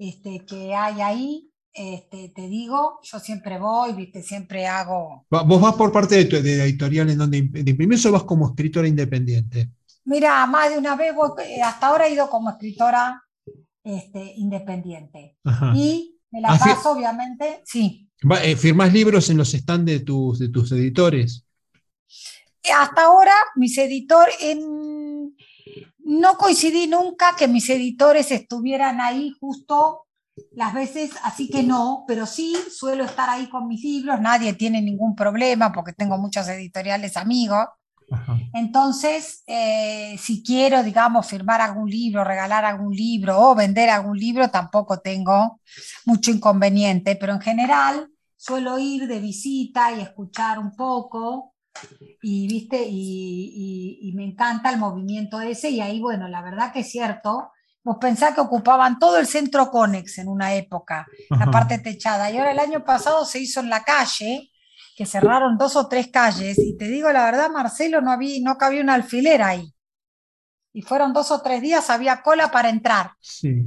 [0.00, 1.46] este, que hay ahí.
[1.72, 5.24] Este, te digo, yo siempre voy, viste, siempre hago.
[5.30, 8.24] ¿Vos vas por parte de, tu, de editorial en donde imp- de imprimís o vas
[8.24, 9.70] como escritora independiente?
[10.04, 13.22] Mira, más de una vez, voy- eh, hasta ahora he ido como escritora
[13.84, 15.36] este, independiente.
[15.44, 15.72] Ajá.
[15.76, 18.10] Y me la Ah, paso, obviamente, sí.
[18.42, 21.46] Eh, ¿Firmás libros en los stands de tus, de tus editores?
[22.76, 25.36] Hasta ahora, mis editores, en-
[26.10, 30.06] no coincidí nunca que mis editores estuvieran ahí justo
[30.50, 34.82] las veces, así que no, pero sí suelo estar ahí con mis libros, nadie tiene
[34.82, 37.64] ningún problema porque tengo muchos editoriales amigos.
[38.10, 38.36] Ajá.
[38.54, 44.50] Entonces, eh, si quiero, digamos, firmar algún libro, regalar algún libro o vender algún libro,
[44.50, 45.60] tampoco tengo
[46.06, 51.49] mucho inconveniente, pero en general suelo ir de visita y escuchar un poco
[52.22, 52.82] y, ¿viste?
[52.86, 56.90] Y, y- y me encanta el movimiento ese y ahí, bueno, la verdad que es
[56.90, 57.50] cierto.
[57.82, 62.36] Vos pensás que ocupaban todo el centro Conex en una época, la parte techada, y
[62.36, 64.50] ahora el año pasado se hizo en la calle,
[64.94, 68.58] que cerraron dos o tres calles, y te digo la verdad, Marcelo, no, había, no
[68.58, 69.72] cabía un alfiler ahí.
[70.74, 73.12] Y fueron dos o tres días, había cola para entrar.
[73.18, 73.64] Sí.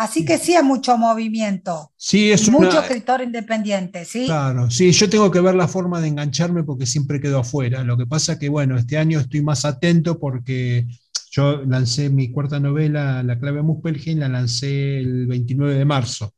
[0.00, 2.80] Así que sí hay mucho movimiento, Sí, es mucho una.
[2.80, 4.24] escritor independiente, ¿sí?
[4.26, 7.84] Claro, sí, yo tengo que ver la forma de engancharme porque siempre quedo afuera.
[7.84, 10.86] Lo que pasa que, bueno, este año estoy más atento porque
[11.32, 16.34] yo lancé mi cuarta novela, La clave Muspelheim, la lancé el 29 de marzo.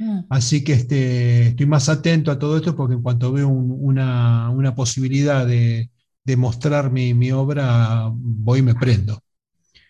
[0.00, 0.24] Mm.
[0.28, 4.50] Así que este, estoy más atento a todo esto porque en cuanto veo un- una,
[4.50, 5.90] una posibilidad de,
[6.24, 9.22] de mostrar mi, mi obra, voy y me prendo.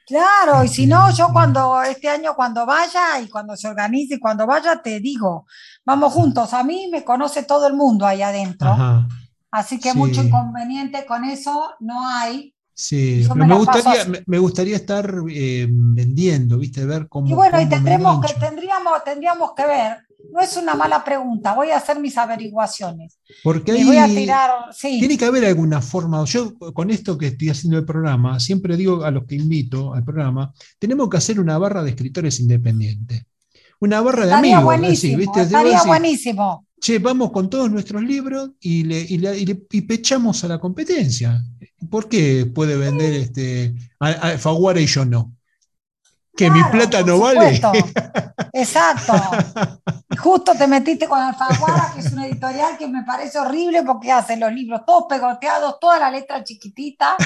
[0.08, 4.18] Claro, y si no, yo cuando este año cuando vaya y cuando se organice y
[4.18, 5.44] cuando vaya, te digo,
[5.84, 6.54] vamos juntos.
[6.54, 9.06] A mí me conoce todo el mundo ahí adentro, Ajá.
[9.50, 9.98] así que Sí.
[9.98, 12.54] mucho inconveniente con eso no hay.
[12.72, 16.86] Sí, pero me, gustaría, me, gustaría estar eh, vendiendo, ¿viste?
[16.86, 17.28] Ver cómo.
[17.28, 20.07] Y bueno, y tendremos que, tendríamos, tendríamos que ver.
[20.32, 23.18] No es una mala pregunta, voy a hacer mis averiguaciones.
[23.42, 24.50] Porque ahí voy a tirar,
[24.80, 26.24] tiene que haber alguna forma.
[26.24, 30.04] Yo, con esto que estoy haciendo el programa, siempre digo a los que invito al
[30.04, 33.22] programa, tenemos que hacer una barra de escritores independientes.
[33.80, 34.64] Una barra de amigos.
[34.64, 35.42] Buenísimo, ¿viste?
[35.42, 36.66] Estaría buenísimo.
[36.80, 41.42] Che, vamos con todos nuestros libros y le, y pechamos a la competencia.
[41.90, 45.37] ¿Por qué puede vender este, a, Faguara y yo no?
[46.38, 47.60] ¿Que mi plata no vale?
[48.52, 49.12] Exacto.
[50.16, 54.36] Justo te metiste con Alfaguara, que es una editorial que me parece horrible porque hace
[54.36, 57.16] los libros todos pegoteados, toda la letra chiquitita.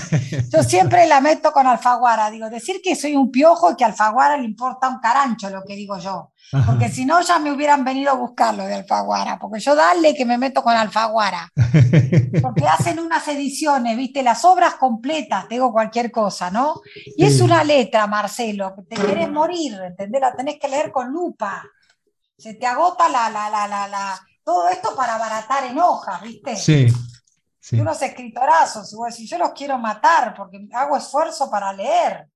[0.48, 2.30] Yo siempre la meto con Alfaguara.
[2.30, 5.62] Digo, decir que soy un piojo y que a Alfaguara le importa un carancho lo
[5.62, 6.32] que digo yo.
[6.66, 9.38] Porque si no, ya me hubieran venido a buscarlo de Alfaguara.
[9.38, 11.50] Porque yo dale que me meto con Alfaguara.
[12.42, 16.82] Porque hacen unas ediciones, viste, las obras completas, digo cualquier cosa, ¿no?
[17.16, 20.20] Y es una letra, Marcelo, que te quieres morir, ¿entendés?
[20.20, 21.64] La tenés que leer con lupa.
[22.36, 26.56] Se te agota la, la, la, la, la todo esto para abaratar en hojas, ¿viste?
[26.56, 26.88] Sí.
[27.60, 27.80] sí.
[27.80, 32.28] unos escritorazos, igual si yo los quiero matar porque hago esfuerzo para leer.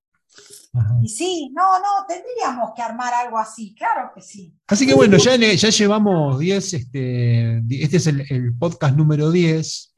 [1.02, 4.54] Y sí, no, no, tendríamos que armar algo así, claro que sí.
[4.66, 9.94] Así que bueno, ya, ya llevamos 10, este, este es el, podcast número 10.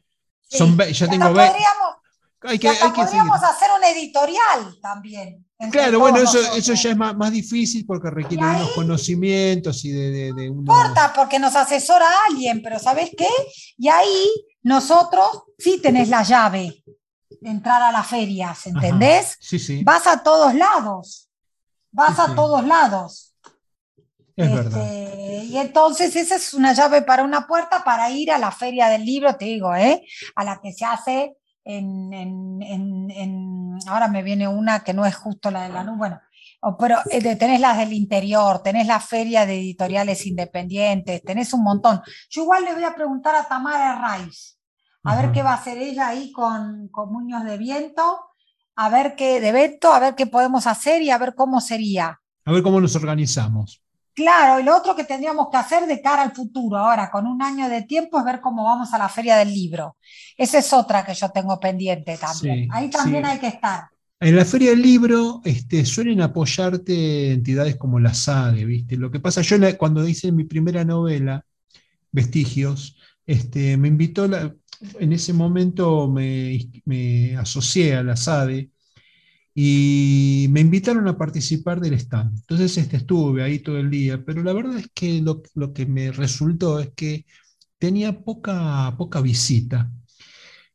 [0.51, 1.97] Son, ya tengo Podríamos,
[2.43, 5.45] hay que, hay que podríamos hacer un editorial también.
[5.73, 10.11] Claro, bueno, eso, eso ya es más, más difícil porque requiere unos conocimientos y de,
[10.11, 13.29] de, de No importa, porque nos asesora alguien, pero ¿sabes qué?
[13.77, 14.31] Y ahí
[14.63, 15.27] nosotros
[15.59, 16.85] sí tenés la llave
[17.43, 19.37] entrar a las ferias, ¿entendés?
[19.41, 19.83] sí, sí.
[19.85, 21.29] Vas a todos lados,
[21.91, 23.35] vas a todos lados.
[24.37, 24.93] Es verdad.
[24.93, 28.89] Este, y entonces esa es una llave para una puerta para ir a la feria
[28.89, 30.05] del libro, te digo, ¿eh?
[30.37, 32.13] a la que se hace en,
[32.63, 36.21] en, ahora me viene una que no es justo la de la nube, bueno,
[36.79, 42.01] pero eh, tenés las del interior, tenés la feria de editoriales independientes, tenés un montón.
[42.31, 44.58] Yo igual le voy a preguntar a Tamara Raiz,
[45.09, 48.21] a ver qué va a hacer ella ahí con, con Muños de Viento,
[48.77, 52.21] a ver qué de Beto, a ver qué podemos hacer y a ver cómo sería.
[52.45, 53.83] A ver cómo nos organizamos.
[54.15, 57.41] Claro, y lo otro que tendríamos que hacer de cara al futuro, ahora con un
[57.41, 59.97] año de tiempo, es ver cómo vamos a la feria del libro.
[60.37, 62.69] Esa es otra que yo tengo pendiente también.
[62.73, 63.85] Ahí también hay que estar.
[64.21, 68.97] En la feria del libro este, suelen apoyarte entidades como la SADE, ¿viste?
[68.97, 71.45] Lo que pasa, yo cuando hice mi primera novela,
[72.11, 74.53] Vestigios, este, me invitó, la,
[74.99, 78.71] en ese momento me, asocié a la SADE
[79.55, 82.39] y me invitaron a participar del stand.
[82.39, 86.13] Entonces este, estuve ahí todo el día, pero la verdad es que lo, que me
[86.13, 87.27] resultó es que
[87.79, 89.91] tenía poca, poca visita.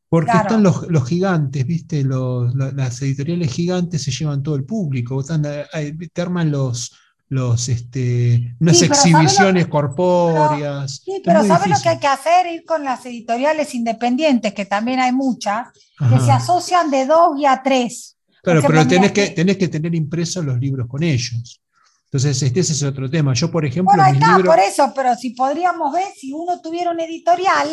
[0.10, 2.04] Porque están los, gigantes, ¿viste?
[2.04, 6.92] las editoriales gigantes se llevan todo el público, están, eh, te arman los,
[7.34, 11.02] los, este, unas exhibiciones corpóreas.
[11.04, 12.46] sí, pero ¿sabes lo que hay que hacer?
[12.48, 15.68] Ir con las editoriales independientes, que también hay muchas,
[15.98, 18.18] que se asocian de dos y a tres.
[18.44, 21.60] Claro, pero tenés que, tenés que tener impresos los libros con ellos.
[22.06, 23.34] Entonces, este ese es otro tema.
[23.34, 23.86] Yo, por ejemplo.
[23.86, 27.68] Bueno, ahí está, por eso, pero si podríamos ver, si uno tuviera un editorial,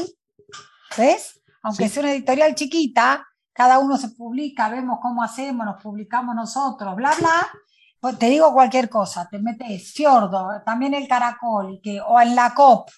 [0.97, 1.43] ¿ves?
[1.63, 6.97] Aunque sea una editorial chiquita, cada uno se publica, vemos cómo hacemos, nos publicamos nosotros,
[6.97, 7.51] bla, bla,
[8.19, 12.91] te digo cualquier cosa, te metes Fiordo, también el Caracol, que, o en la COP.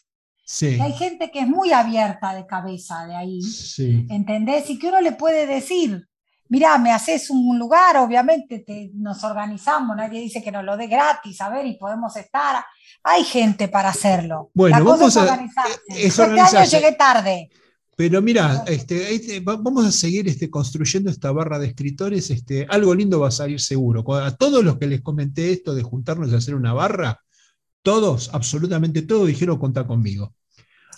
[0.44, 0.78] Sí.
[0.80, 4.06] hay gente que es muy abierta de cabeza de ahí, sí.
[4.10, 4.68] ¿entendés?
[4.68, 6.06] Y que uno le puede decir,
[6.48, 10.88] mira, me haces un lugar, obviamente te, nos organizamos, nadie dice que nos lo dé
[10.88, 12.62] gratis, a ver, y podemos estar.
[13.02, 14.50] Hay gente para hacerlo.
[14.52, 15.80] Bueno, vamos a organizarse.
[15.88, 17.50] Este año llegué tarde.
[17.94, 22.30] Pero mira, este, este vamos a seguir este, construyendo esta barra de escritores.
[22.30, 24.04] Este, algo lindo va a salir seguro.
[24.14, 27.20] A todos los que les comenté esto de juntarnos y hacer una barra,
[27.82, 30.34] todos, absolutamente todos, dijeron contar conmigo.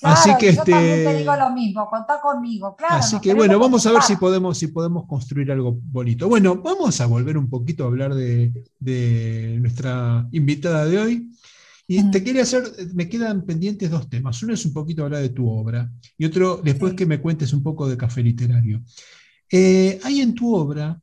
[0.02, 2.96] así que este, yo también te digo lo mismo, contá conmigo, claro.
[2.96, 6.28] Así que bueno, vamos a ver si podemos, si podemos construir algo bonito.
[6.28, 11.30] Bueno, vamos a volver un poquito a hablar de, de nuestra invitada de hoy.
[11.86, 12.64] Y te quería hacer,
[12.94, 14.42] me quedan pendientes dos temas.
[14.42, 17.62] Uno es un poquito hablar de tu obra y otro después que me cuentes un
[17.62, 18.82] poco de café literario.
[19.50, 21.00] Eh, hay en tu obra,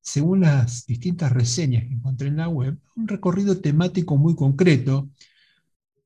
[0.00, 5.08] según las distintas reseñas que encontré en la web, un recorrido temático muy concreto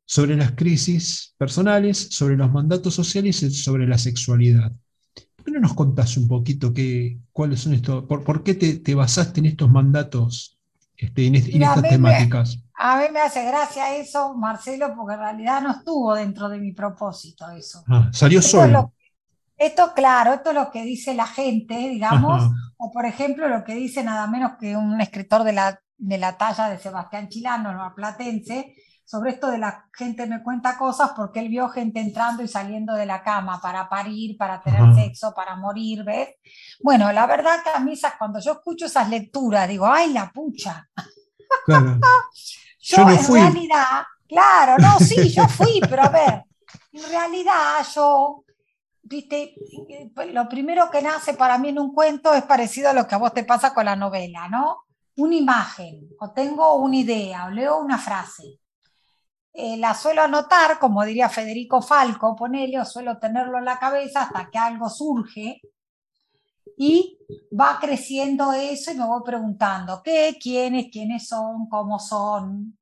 [0.05, 4.73] sobre las crisis personales, sobre los mandatos sociales y sobre la sexualidad.
[5.37, 9.41] ¿Por qué no nos contás un poquito qué, cuáles son estos, por, qué te, basaste
[9.41, 10.59] en estos mandatos,
[10.97, 12.63] este, en, estas temáticas?
[12.81, 16.73] A mí me hace gracia eso, Marcelo, porque en realidad no estuvo dentro de mi
[16.73, 17.83] propósito eso.
[17.89, 18.93] Ah, salió solo.
[19.57, 22.45] esto, claro, esto es lo que dice la gente, digamos,
[22.77, 26.39] O por ejemplo, lo que dice nada menos que un escritor de la, de la
[26.39, 31.49] talla de Sebastián Chilano, platense, sobre esto de la gente me cuenta cosas porque él
[31.49, 36.05] vio gente entrando y saliendo de la cama para parir, para tener sexo, para morir,
[36.05, 36.29] ¿ves?
[36.81, 40.89] Bueno, la verdad que a mí cuando yo escucho esas lecturas, digo, ay, la pucha.
[41.65, 41.99] Claro.
[42.89, 46.45] yo, en realidad, claro, no, sí, yo fui, pero a ver,
[46.93, 48.45] en realidad yo,
[49.03, 49.55] viste,
[50.33, 53.19] lo primero que nace para mí en un cuento es parecido a lo que a
[53.19, 54.85] vos te pasa con la novela, ¿no?
[55.17, 58.61] Una imagen, o tengo una idea, o leo una frase.
[59.53, 64.23] Eh, la suelo anotar, como diría Federico Falco, ponele, o suelo tenerlo en la cabeza
[64.23, 65.61] hasta que algo surge
[66.79, 67.19] y
[67.59, 72.78] va creciendo eso y me voy preguntando qué, quiénes, quiénes son, cómo son,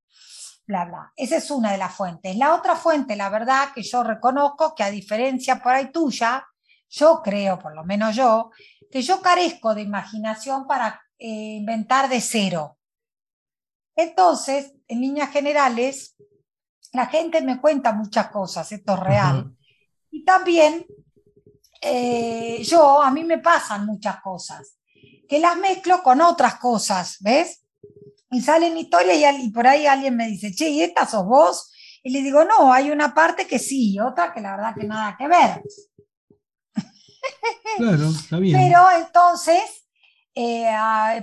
[0.66, 1.12] bla, bla.
[1.16, 2.36] Esa es una de las fuentes.
[2.36, 6.46] La otra fuente, la verdad, que yo reconozco que a diferencia por ahí tuya,
[6.88, 8.50] yo creo, por lo menos yo,
[8.90, 12.78] que yo carezco de imaginación para eh, inventar de cero.
[13.94, 16.16] Entonces, en líneas generales,
[16.92, 19.56] la gente me cuenta muchas cosas, esto es real.
[20.10, 20.86] Y también
[21.80, 24.78] eh, yo, a mí me pasan muchas cosas,
[25.28, 27.65] que las mezclo con otras cosas, ¿ves?
[28.30, 31.72] Y salen historias y, por ahí alguien me dice, che, ¿y esta sos vos?
[32.02, 34.86] Y le digo, no, hay una parte que sí, y otra que la verdad que
[34.86, 35.62] nada que ver.
[37.78, 38.56] Claro, está bien.
[38.56, 39.60] Pero entonces,
[40.34, 40.70] eh,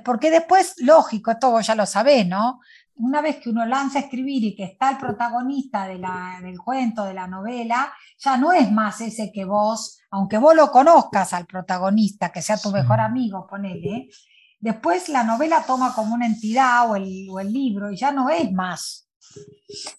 [0.04, 2.60] porque después, lógico, esto vos ya lo sabés, ¿no?
[2.96, 6.60] una vez que uno lanza a escribir y que está el protagonista de la, del
[6.60, 11.34] cuento, de la novela, ya no es más ese que vos, aunque vos lo conozcas
[11.34, 14.10] al protagonista, que sea tu mejor amigo, ponele,
[14.64, 18.30] después la novela toma como una entidad o el, o el libro y ya no
[18.30, 19.10] es más.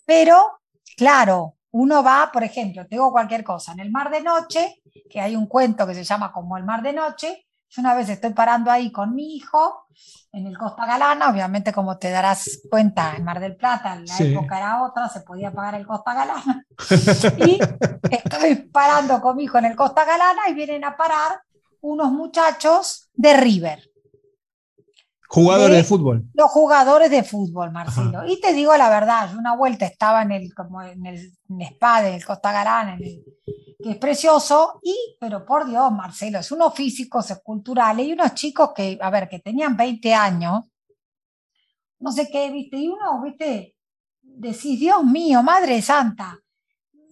[0.07, 0.61] Pero,
[0.97, 5.21] claro, uno va, por ejemplo, te digo cualquier cosa, en el mar de noche, que
[5.21, 8.33] hay un cuento que se llama como el mar de noche, yo una vez estoy
[8.33, 9.87] parando ahí con mi hijo
[10.33, 14.59] en el Costa Galana, obviamente como te darás cuenta, en Mar del Plata la época
[14.59, 16.65] era otra, se podía pagar el Costa Galana.
[17.47, 17.59] y
[18.11, 21.43] estoy parando con mi hijo en el Costa Galana y vienen a parar
[21.83, 23.94] unos muchachos de River.
[25.35, 26.25] Jugadores de, fútbol.
[26.33, 28.25] Los jugadores de fútbol, Marcelo.
[28.25, 32.03] Y te digo la verdad, yo una vuelta estaba en el, como en el, spa
[32.03, 33.25] del Costa Galana, que
[33.81, 38.97] es precioso, y, pero por Dios, Marcelo, es unos físicos esculturales y unos chicos que,
[39.01, 40.67] a ver, que tenían 20 años,
[41.99, 43.75] no sé qué, viste, y uno, viste,
[44.23, 46.39] decís, Dios mío, Madre Santa,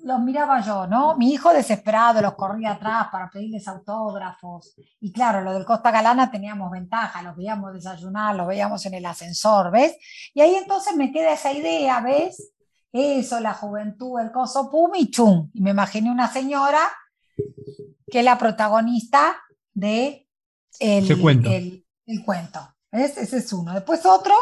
[0.05, 1.17] los miraba yo, ¿no?
[1.17, 4.75] Mi hijo desesperado los corría atrás para pedirles autógrafos.
[5.01, 9.07] Y claro, lo del Costa Galana teníamos ventaja, los veíamos desayunar, los veíamos en el
[9.07, 9.97] ascensor, ¿ves?
[10.35, 12.53] Y ahí entonces me queda esa idea, ¿ves?
[12.93, 15.51] Eso, la juventud, el coso pum y chum.
[15.55, 16.81] Y me imaginé una señora
[18.11, 19.37] que es la protagonista
[19.73, 20.29] de
[20.79, 21.49] el, cuento.
[21.49, 22.61] el, el cuento.
[22.91, 23.73] Ese es uno.
[23.73, 24.35] Después otro,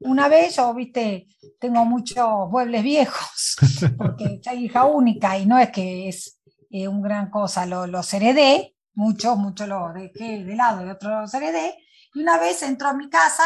[0.00, 1.26] una vez yo, viste,
[1.58, 3.56] tengo muchos muebles viejos,
[3.98, 6.38] porque soy hija única y no es que es
[6.70, 11.12] eh, un gran cosa, lo, los heredé, muchos, muchos lo dejé de lado y otros
[11.22, 11.76] los heredé.
[12.14, 13.42] Y una vez entró a mi casa,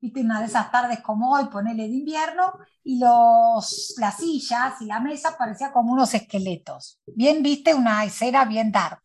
[0.00, 2.52] viste, una de esas tardes como hoy, ponele de invierno,
[2.84, 7.00] y los, las sillas y la mesa parecían como unos esqueletos.
[7.06, 9.00] Bien, viste, una escena bien dark.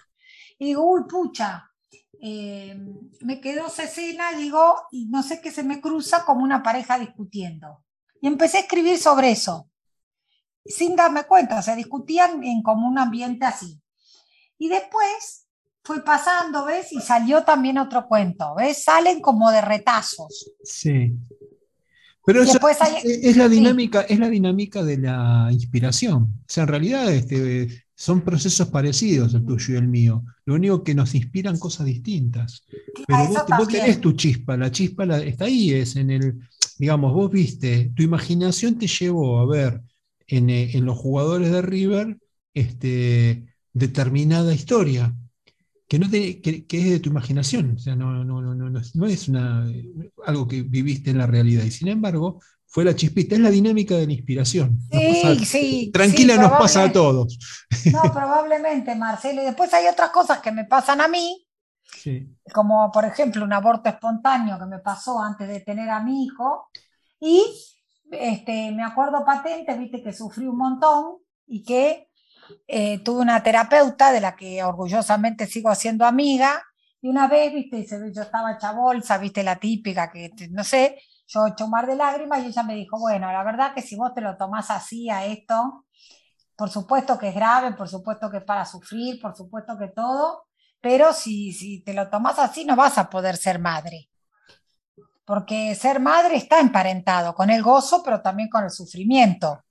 [0.60, 1.71] Y digo, uy, pucha,
[2.24, 2.78] eh,
[3.22, 7.00] me quedó esa escena, digo, y no sé qué se me cruza como una pareja
[7.00, 7.84] discutiendo.
[8.22, 9.70] Y empecé a escribir sobre eso,
[10.64, 13.82] sin darme cuenta, se discutían en como un ambiente así.
[14.60, 15.48] Y después
[15.84, 16.94] fue pasando, ¿ves?
[16.94, 18.84] Y salió también otro cuento, ¿ves?
[18.84, 20.52] Salen como de retazos.
[20.64, 21.16] Sí.
[22.24, 22.60] Pero eso
[23.04, 26.22] es, la dinámica, es la dinámica de la inspiración.
[26.22, 30.24] O sea, en realidad este, son procesos parecidos el tuyo y el mío.
[30.46, 32.66] Lo único que nos inspiran cosas distintas.
[33.06, 33.28] Pero
[33.60, 36.40] vos, tenés tu chispa, la chispa está ahí, es en el,
[36.80, 39.84] digamos, vos viste, tu imaginación te llevó a ver
[40.26, 42.18] en, eh, los jugadores de River
[42.56, 45.16] este, determinada historia.
[45.88, 49.72] Que, no que, es de tu imaginación, o sea, no, no, no, no, es una,
[50.26, 51.66] algo que viviste en la realidad.
[51.66, 52.42] Y sin embargo,
[52.72, 54.80] fue la chispita, es la dinámica de la inspiración.
[54.90, 55.92] Sí, sí.
[55.94, 57.38] Tranquila, nos pasa a todos.
[57.92, 59.42] No, probablemente, Marcelo.
[59.42, 61.46] Y después hay otras cosas que me pasan a mí,
[62.54, 66.70] como por ejemplo un aborto espontáneo que me pasó antes de tener a mi hijo.
[67.20, 67.44] Y
[68.10, 71.18] este, me acuerdo patente, viste que sufrí un montón
[71.48, 72.08] y que
[72.68, 76.64] eh, tuve una terapeuta de la que orgullosamente sigo siendo amiga.
[77.02, 80.98] Y una vez, viste, yo estaba hecha bolsa, viste, la típica que, no sé,
[81.32, 83.96] yo hecho un mar de lágrimas y ella me dijo, bueno, la verdad que si
[83.96, 85.86] vos te lo tomás así a esto,
[86.56, 90.48] por supuesto que es grave, por supuesto que es para sufrir, por supuesto que todo,
[90.82, 94.10] pero si, si te lo tomas así no vas a poder ser madre.
[95.24, 99.64] Porque ser madre está emparentado con el gozo, pero también con el sufrimiento.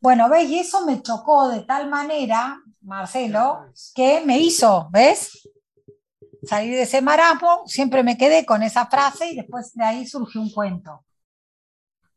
[0.00, 0.48] Bueno, ¿ves?
[0.48, 5.48] Y eso me chocó de tal manera, Marcelo, que me hizo, ¿ves?
[6.42, 10.40] Salir de ese marasmo, siempre me quedé con esa frase y después de ahí surgió
[10.40, 11.04] un cuento.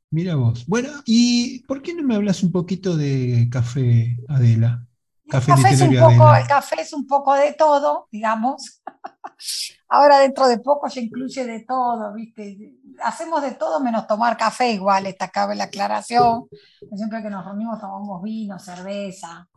[0.09, 0.65] Mira vos.
[0.65, 4.85] Bueno, ¿y por qué no me hablas un poquito de café, Adela?
[5.27, 8.81] Café el, café es un poco, el café es un poco de todo, digamos.
[9.89, 12.75] Ahora dentro de poco se incluye de todo, ¿viste?
[13.03, 16.47] Hacemos de todo menos tomar café igual, esta cabe la aclaración.
[16.95, 19.47] Siempre que nos reunimos tomamos vino, cerveza.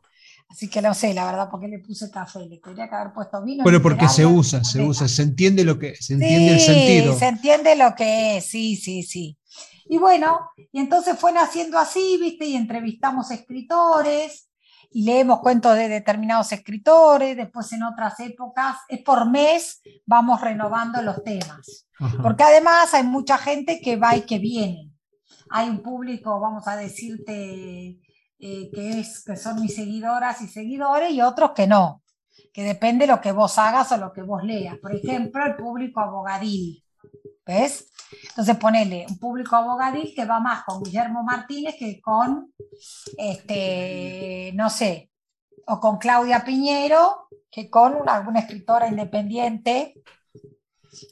[0.48, 2.46] Así que no sé, la verdad, por qué le puse café.
[2.46, 3.62] Le tendría que haber puesto vino.
[3.62, 7.18] Bueno, porque se usa, se usa, se entiende lo que, se entiende el sentido.
[7.18, 9.38] Se entiende lo que es, sí, sí, sí.
[9.90, 10.38] Y bueno,
[10.72, 12.46] y entonces fue naciendo así, ¿viste?
[12.46, 14.48] Y entrevistamos escritores,
[14.90, 21.02] y leemos cuentos de determinados escritores, después en otras épocas, es por mes, vamos renovando
[21.02, 21.86] los temas.
[22.22, 24.92] Porque además hay mucha gente que va y que viene.
[25.50, 27.98] Hay un público, vamos a decirte,
[28.38, 32.02] eh, que, es, que son mis seguidoras y seguidores y otros que no,
[32.52, 34.78] que depende de lo que vos hagas o lo que vos leas.
[34.78, 36.84] Por ejemplo, el público abogadil.
[37.44, 37.90] ¿Ves?
[38.28, 42.52] Entonces ponele un público abogadil que va más con Guillermo Martínez que con,
[43.16, 45.10] este, no sé,
[45.66, 49.94] o con Claudia Piñero que con alguna escritora independiente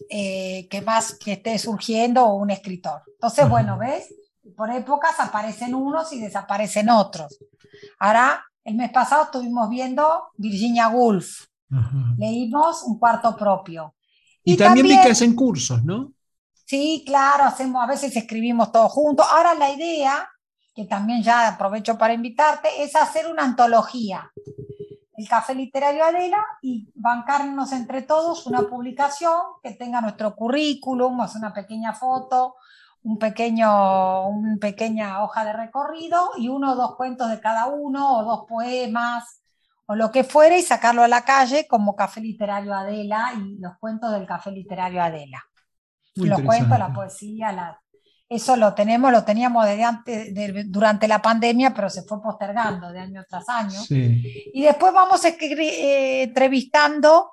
[0.08, 3.02] eh, que más que esté surgiendo o un escritor.
[3.06, 4.14] Entonces, bueno, ¿ves?
[4.54, 7.38] Por épocas aparecen unos y desaparecen otros.
[7.98, 11.46] Ahora, el mes pasado estuvimos viendo Virginia Woolf.
[12.18, 13.94] Leímos un cuarto propio.
[14.44, 16.12] Y, también, vi que hacen cursos, ¿no?
[16.64, 19.26] Sí, claro, hacemos, a veces escribimos todos juntos.
[19.30, 20.28] Ahora la idea,
[20.74, 24.30] que también ya aprovecho para invitarte, es hacer una antología.
[25.16, 31.38] El Café Literario Adela y bancarnos entre todos una publicación que tenga nuestro currículum, hacer
[31.38, 32.56] una pequeña foto,
[33.02, 38.18] un pequeño, una pequeña hoja de recorrido y uno o dos cuentos de cada uno
[38.18, 39.40] o dos poemas
[39.86, 43.78] o lo que fuere y sacarlo a la calle como Café Literario Adela y los
[43.78, 45.44] cuentos del Café Literario Adela.
[46.16, 47.80] Los cuentos, la poesía, la...
[48.28, 53.00] eso lo tenemos, lo teníamos desde antes, durante la pandemia, pero se fue postergando de
[53.00, 53.78] año tras año.
[53.90, 57.32] Y después vamos eh, entrevistando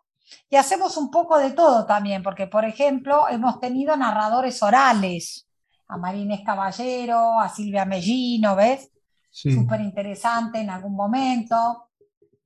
[0.49, 5.47] y hacemos un poco de todo también, porque por ejemplo hemos tenido narradores orales,
[5.93, 8.89] a Marínez Caballero, a Silvia Mellino, ¿ves?
[9.29, 11.89] Súper interesante en algún momento.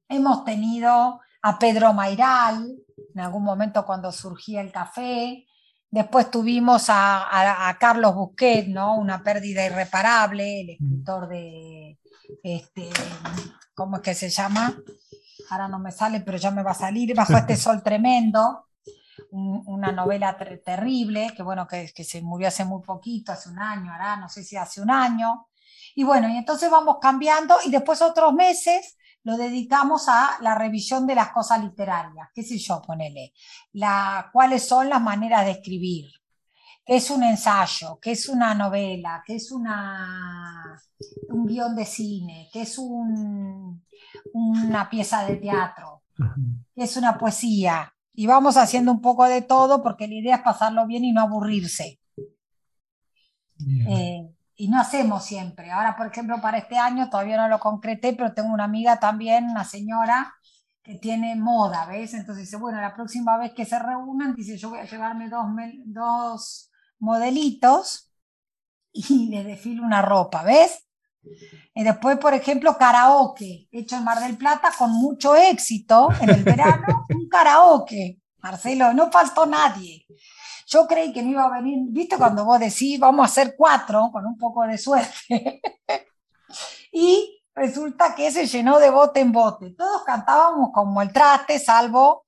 [0.10, 2.76] Hemos tenido a Pedro Mairal,
[3.14, 5.46] en algún momento cuando surgía el café.
[5.90, 8.96] Después tuvimos a, Carlos Busquet, ¿no?
[8.98, 10.72] Una pérdida irreparable, el mm.
[10.72, 12.00] escritor de,
[12.44, 12.90] este,
[13.74, 14.76] ¿cómo es que se llama?
[15.50, 18.67] Ahora no me sale, pero ya me va a salir, Bajo este sol tremendo,
[19.32, 23.92] una novela terrible, que bueno, que, que se murió hace muy poquito, hace un año,
[23.92, 25.48] ahora no sé si hace un año.
[25.96, 28.98] Y bueno, y entonces vamos cambiando y después otros meses
[29.28, 33.34] lo dedicamos a la revisión de las cosas literarias, qué sé yo, ponele,
[33.74, 36.10] la, cuáles son las maneras de escribir,
[36.86, 40.82] qué es un ensayo, qué es una novela, qué es una,
[41.28, 43.86] un guion de cine, qué es un,
[44.34, 46.04] una pieza de teatro,
[46.74, 47.94] qué es una poesía.
[48.20, 51.22] Y vamos haciendo un poco de todo porque la idea es pasarlo bien y no
[51.22, 52.00] aburrirse
[54.56, 55.70] y no hacemos siempre.
[55.70, 59.46] Ahora, por ejemplo, para este año todavía no lo concreté, pero tengo una amiga también,
[59.46, 60.34] una señora
[60.82, 62.16] que tiene moda, ¿ves?
[62.16, 65.46] Entonces dice, bueno, la próxima vez que se reúnan, dice, yo voy a llevarme dos,
[65.86, 68.12] dos modelitos
[68.92, 70.87] y les desfilo una ropa, ¿ves?
[71.74, 76.44] Y después, por ejemplo, karaoke, hecho en Mar del Plata con mucho éxito en el
[76.44, 78.20] verano, un karaoke.
[78.40, 80.06] Marcelo, no faltó nadie.
[80.68, 84.10] Yo creí que no iba a venir, viste cuando vos decís, vamos a hacer cuatro,
[84.12, 85.62] con un poco de suerte.
[86.92, 89.72] y resulta que se llenó de bote en bote.
[89.72, 92.28] Todos cantábamos como el traste, salvo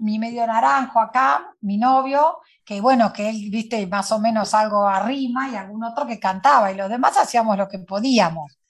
[0.00, 2.38] mi medio naranjo acá, mi novio,
[2.70, 6.70] que bueno, que él, viste, más o menos algo arrima y algún otro que cantaba
[6.70, 8.60] y los demás hacíamos lo que podíamos.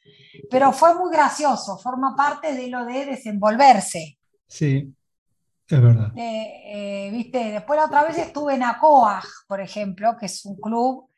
[0.51, 4.19] Pero fue muy gracioso, forma parte de lo de desenvolverse.
[4.47, 4.91] Sí.
[5.69, 6.17] Es verdad.
[6.17, 7.53] Eh, eh, ¿viste?
[7.53, 11.11] Después la otra vez estuve en Acoaj, por ejemplo, que es un club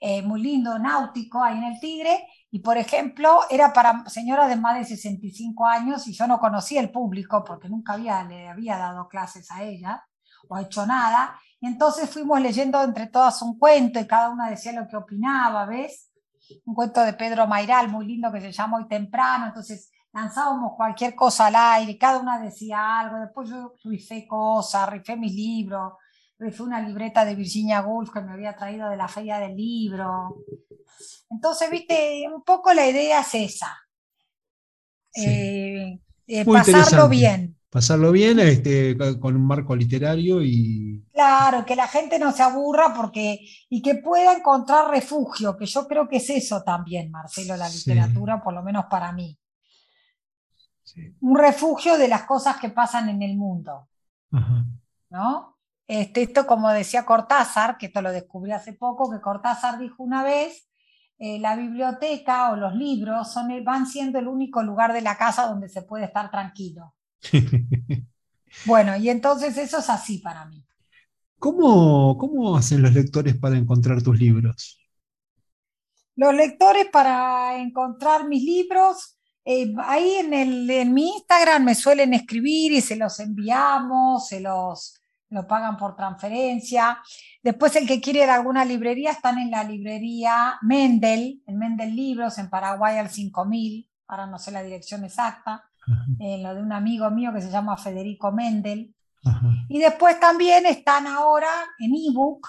[0.00, 4.56] eh, muy lindo, náutico, ahí en el Tigre, y por ejemplo, era para señoras de
[4.56, 8.78] más de 65 años y yo no conocía el público porque nunca había, le había
[8.78, 10.06] dado clases a ella
[10.48, 11.38] o hecho nada.
[11.60, 15.66] Y entonces fuimos leyendo entre todas un cuento y cada una decía lo que opinaba,
[15.66, 16.10] ¿ves?
[16.64, 19.46] Un cuento de Pedro Mairal muy lindo que se llama Hoy Temprano.
[19.46, 25.16] Entonces lanzábamos cualquier cosa al aire, cada una decía algo, después yo rifé cosas, rifé
[25.16, 25.92] mis libros,
[26.38, 30.38] rifé una libreta de Virginia Woolf que me había traído de la feria del libro.
[31.28, 33.78] Entonces, viste, un poco la idea es esa.
[35.14, 37.59] Eh, eh, pasarlo bien.
[37.70, 41.04] Pasarlo bien este, con un marco literario y...
[41.12, 45.86] Claro, que la gente no se aburra porque y que pueda encontrar refugio, que yo
[45.86, 49.38] creo que es eso también, Marcelo, la literatura, por lo menos para mí.
[51.20, 53.88] Un refugio de las cosas que pasan en el mundo.
[55.10, 55.56] ¿No?
[55.86, 60.24] Este, esto como decía Cortázar, que esto lo descubrí hace poco, que Cortázar dijo una
[60.24, 60.68] vez,
[61.18, 65.46] eh, la biblioteca o los libros son, van siendo el único lugar de la casa
[65.46, 66.94] donde se puede estar tranquilo.
[68.66, 70.64] bueno, y entonces eso es así para mí.
[71.38, 74.78] ¿Cómo, ¿Cómo hacen los lectores para encontrar tus libros?
[76.16, 82.12] Los lectores para encontrar mis libros eh, ahí en, el, en mi Instagram me suelen
[82.12, 85.00] escribir y se los enviamos, se los
[85.30, 87.00] lo pagan por transferencia.
[87.42, 91.94] Después el que quiere ir a alguna librería están en la librería Mendel, en Mendel
[91.94, 95.69] Libros, en Paraguay al 5000, ahora no sé la dirección exacta,
[96.18, 98.94] en lo de un amigo mío que se llama Federico Mendel.
[99.68, 102.46] Y después también están ahora en ebook.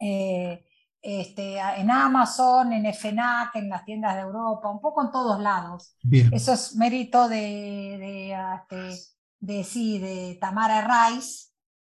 [0.00, 0.64] Eh,
[1.00, 5.96] este, en Amazon, en FNAC, en las tiendas de Europa, un poco en todos lados.
[6.32, 8.94] Eso es mérito de, de,
[9.40, 11.50] este, sí, de Tamara Rice,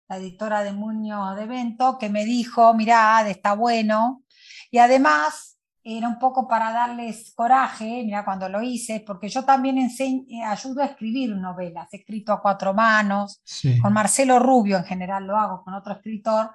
[0.10, 4.24] la editora de Muñoz de Evento, que me dijo, mirá, está bueno.
[4.72, 5.55] Y además
[5.88, 10.44] era un poco para darles coraje, mira, cuando lo hice, porque yo también enseño, eh,
[10.44, 13.40] ayudo a escribir novelas, he escrito a cuatro manos,
[13.80, 16.50] con Marcelo Rubio en general lo hago, con otro escritor,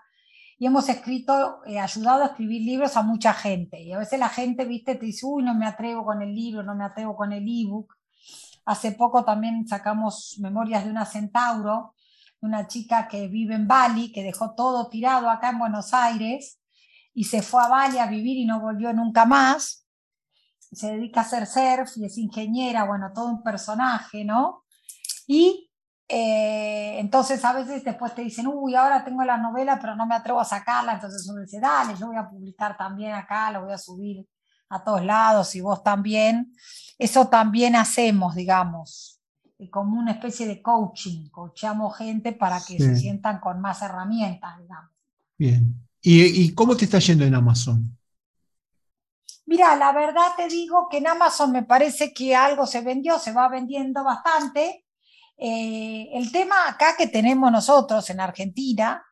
[0.58, 3.80] y hemos escrito, eh, ayudado a escribir libros a mucha gente.
[3.80, 6.64] Y a veces la gente, viste, te dice, uy, no me atrevo con el libro,
[6.64, 7.94] no me atrevo con el ebook.
[8.66, 11.94] Hace poco también sacamos Memorias de una Centauro,
[12.40, 16.59] una chica que vive en Bali, que dejó todo tirado acá en Buenos Aires
[17.14, 19.86] y se fue a Bali a vivir y no volvió nunca más.
[20.58, 24.64] Se dedica a hacer surf y es ingeniera, bueno, todo un personaje, ¿no?
[25.26, 25.70] Y
[26.08, 30.14] eh, entonces a veces después te dicen, uy, ahora tengo la novela, pero no me
[30.14, 33.72] atrevo a sacarla, entonces uno dice, dale, yo voy a publicar también acá, lo voy
[33.72, 34.26] a subir
[34.68, 36.52] a todos lados y vos también.
[36.98, 39.20] Eso también hacemos, digamos,
[39.70, 44.90] como una especie de coaching, coachamos gente para que se sientan con más herramientas, digamos.
[45.36, 45.89] Bien.
[46.02, 47.96] ¿Y, ¿Y cómo te está yendo en Amazon?
[49.46, 53.32] Mira, la verdad te digo que en Amazon me parece que algo se vendió, se
[53.32, 54.84] va vendiendo bastante
[55.42, 59.02] eh, el tema acá que tenemos nosotros en Argentina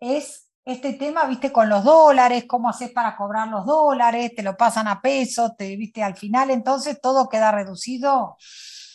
[0.00, 4.56] es este tema, viste, con los dólares, cómo haces para cobrar los dólares, te lo
[4.56, 8.36] pasan a pesos, te viste, al final entonces todo queda reducido.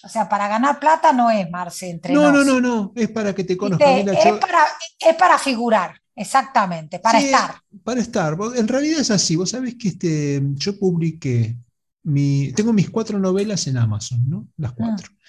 [0.04, 3.34] O sea, para ganar plata no es, Marce, entre No, no, no, no, es para
[3.34, 4.10] que te conozcan.
[4.10, 4.68] Es, para,
[5.00, 7.56] es para figurar, exactamente, para estar.
[7.84, 8.38] Para estar.
[8.56, 11.58] En realidad es así, vos sabés que este, yo publiqué,
[12.04, 14.48] mi, tengo mis cuatro novelas en Amazon, ¿no?
[14.58, 15.12] Las cuatro.
[15.12, 15.22] Mm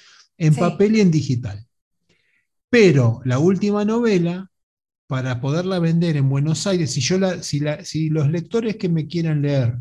[0.42, 1.64] en papel y en digital.
[2.68, 4.50] Pero la última novela,
[5.06, 8.88] para poderla vender en Buenos Aires, si, yo la, si, la, si los lectores que
[8.88, 9.78] me quieran leer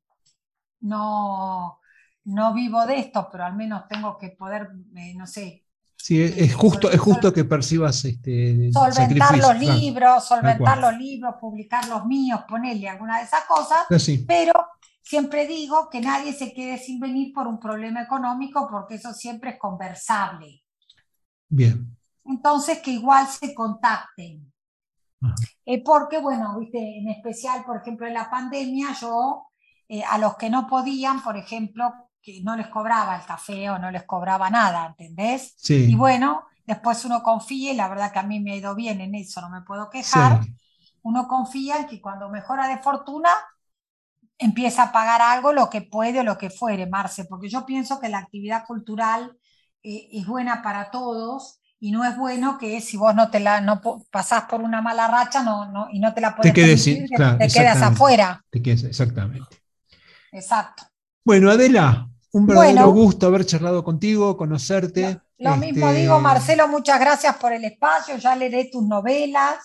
[0.81, 1.79] no,
[2.25, 5.65] no vivo de esto, pero al menos tengo que poder, eh, no sé.
[5.95, 8.71] Sí, es, justo, es justo que percibas este.
[8.71, 13.79] Solventar los libros, solventar los libros, publicar los míos, ponerle alguna de esas cosas.
[13.89, 14.53] Ah, pero
[15.01, 19.51] siempre digo que nadie se quede sin venir por un problema económico, porque eso siempre
[19.51, 20.63] es conversable.
[21.49, 21.97] Bien.
[22.23, 24.51] Entonces, que igual se contacten.
[25.65, 29.48] Eh, porque, bueno, viste, en especial, por ejemplo, en la pandemia, yo
[29.89, 31.91] eh, a los que no podían, por ejemplo,
[32.21, 35.55] que no les cobraba el café o no les cobraba nada, ¿entendés?
[35.57, 35.87] Sí.
[35.89, 39.01] Y bueno, después uno confía, y la verdad que a mí me ha ido bien
[39.01, 40.41] en eso, no me puedo quejar,
[41.01, 43.29] uno confía en que cuando mejora de fortuna,
[44.37, 47.99] empieza a pagar algo, lo que puede o lo que fuere, Marce, porque yo pienso
[47.99, 49.35] que la actividad cultural
[49.81, 53.61] eh, es buena para todos y no es bueno que si vos no te la
[53.61, 57.47] no pasás por una mala racha no, no, y no te la puedes te, te
[57.47, 58.45] quedas afuera.
[58.49, 59.59] Te exactamente.
[60.31, 60.83] Exacto.
[61.23, 65.19] Bueno, Adela, un verdadero gusto haber charlado contigo, conocerte.
[65.37, 69.57] Lo, mismo este, digo, Marcelo, muchas gracias por el espacio, ya leeré tus novelas,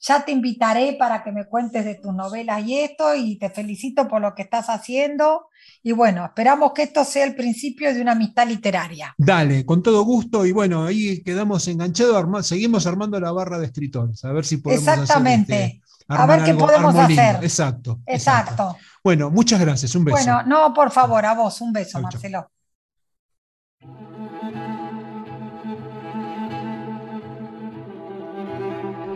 [0.00, 4.06] ya te invitaré para que me cuentes de tus novelas y esto, y te felicito
[4.06, 5.48] por lo que estás haciendo.
[5.82, 9.14] Y bueno, esperamos que esto sea el principio de una amistad literaria.
[9.18, 10.46] Dale, con todo gusto.
[10.46, 14.86] Y bueno, ahí quedamos enganchados, seguimos armando la barra de escritores, a ver si podemos
[14.86, 15.54] Exactamente.
[15.54, 17.36] Hacer este, a ver qué podemos hacer.
[17.42, 19.94] Exacto, exacto, Bueno, muchas gracias.
[19.94, 20.16] Un beso.
[20.16, 21.60] Bueno, no, por favor, a vos.
[21.60, 22.50] Un beso, Marcelo.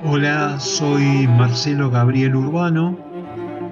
[0.04, 2.98] Hola, soy Marcelo Gabriel Urbano.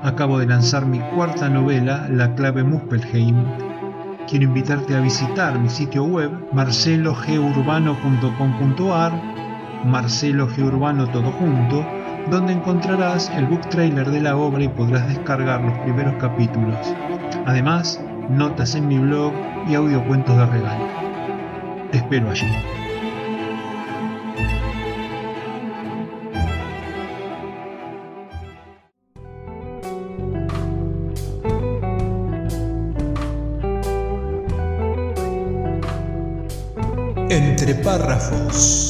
[0.02, 3.44] Acabo de lanzar mi cuarta novela, La clave Muspelheim.
[4.26, 9.12] Quiero invitarte a visitar mi sitio web marcelogeurbano.com.ar,
[9.84, 15.60] Marcelo Urbano todo junto donde encontrarás el book trailer de la obra y podrás descargar
[15.62, 16.94] los primeros capítulos.
[17.46, 19.32] Además, notas en mi blog
[19.68, 20.84] y audiocuentos de regalo.
[21.90, 22.46] Te espero allí.
[37.28, 38.89] Entre párrafos